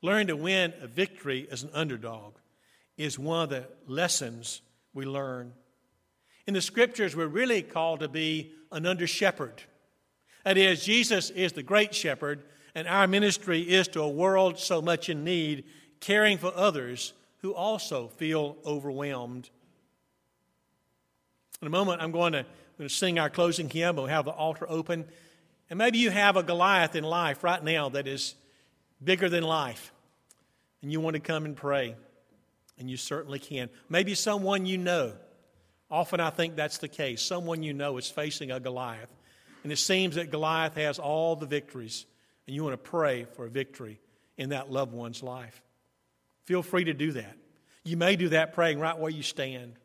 Learning 0.01 0.27
to 0.27 0.35
win 0.35 0.73
a 0.81 0.87
victory 0.87 1.47
as 1.51 1.63
an 1.63 1.69
underdog 1.73 2.35
is 2.97 3.19
one 3.19 3.43
of 3.43 3.49
the 3.49 3.67
lessons 3.87 4.61
we 4.93 5.05
learn. 5.05 5.51
In 6.47 6.53
the 6.53 6.61
scriptures, 6.61 7.15
we're 7.15 7.27
really 7.27 7.61
called 7.61 7.99
to 7.99 8.07
be 8.07 8.53
an 8.71 8.85
under 8.85 9.07
shepherd. 9.07 9.61
That 10.45 10.57
is, 10.57 10.85
Jesus 10.85 11.29
is 11.31 11.53
the 11.53 11.63
great 11.63 11.93
shepherd, 11.93 12.43
and 12.73 12.87
our 12.87 13.07
ministry 13.07 13.61
is 13.61 13.87
to 13.89 14.01
a 14.01 14.09
world 14.09 14.59
so 14.59 14.81
much 14.81 15.09
in 15.09 15.23
need, 15.23 15.65
caring 16.05 16.37
for 16.37 16.51
others 16.55 17.13
who 17.41 17.53
also 17.53 18.07
feel 18.07 18.57
overwhelmed. 18.65 19.49
In 21.61 21.67
a 21.67 21.71
moment, 21.71 22.01
I'm 22.01 22.11
going 22.11 22.33
to, 22.33 22.39
I'm 22.39 22.77
going 22.77 22.89
to 22.89 22.95
sing 22.95 23.17
our 23.17 23.29
closing 23.29 23.69
hymn. 23.69 23.95
We'll 23.95 24.05
have 24.05 24.25
the 24.25 24.31
altar 24.31 24.65
open. 24.69 25.05
And 25.69 25.77
maybe 25.77 25.97
you 25.97 26.11
have 26.11 26.37
a 26.37 26.43
Goliath 26.43 26.95
in 26.95 27.03
life 27.03 27.43
right 27.43 27.63
now 27.63 27.89
that 27.89 28.07
is 28.07 28.35
bigger 29.03 29.29
than 29.29 29.43
life 29.43 29.91
and 30.85 30.91
you 30.91 30.99
want 30.99 31.15
to 31.15 31.19
come 31.19 31.45
and 31.45 31.55
pray, 31.55 31.95
and 32.77 32.87
you 32.87 32.95
certainly 32.95 33.39
can. 33.39 33.69
Maybe 33.89 34.13
someone 34.13 34.67
you 34.67 34.77
know. 34.77 35.13
Often 35.89 36.19
I 36.19 36.29
think 36.29 36.55
that's 36.55 36.77
the 36.77 36.87
case. 36.87 37.23
Someone 37.23 37.63
you 37.63 37.73
know 37.73 37.97
is 37.97 38.07
facing 38.07 38.51
a 38.51 38.59
Goliath, 38.59 39.09
and 39.63 39.71
it 39.71 39.77
seems 39.77 40.13
that 40.13 40.29
Goliath 40.29 40.75
has 40.75 40.99
all 40.99 41.35
the 41.35 41.47
victories, 41.47 42.05
and 42.45 42.55
you 42.55 42.63
want 42.63 42.73
to 42.73 42.77
pray 42.77 43.25
for 43.33 43.47
a 43.47 43.49
victory 43.49 43.99
in 44.37 44.49
that 44.49 44.71
loved 44.71 44.93
one's 44.93 45.23
life. 45.23 45.59
Feel 46.45 46.63
free 46.63 46.85
to 46.85 46.93
do 46.93 47.11
that. 47.13 47.37
You 47.83 47.97
may 47.97 48.15
do 48.15 48.29
that 48.29 48.53
praying 48.53 48.79
right 48.79 48.97
where 48.97 49.11
you 49.11 49.23
stand 49.23 49.77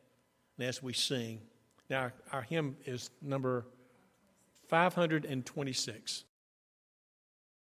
and 0.59 0.68
as 0.68 0.83
we 0.83 0.92
sing. 0.92 1.40
Now, 1.88 2.12
our 2.33 2.42
hymn 2.42 2.77
is 2.87 3.11
number 3.20 3.66
526. 4.68 6.25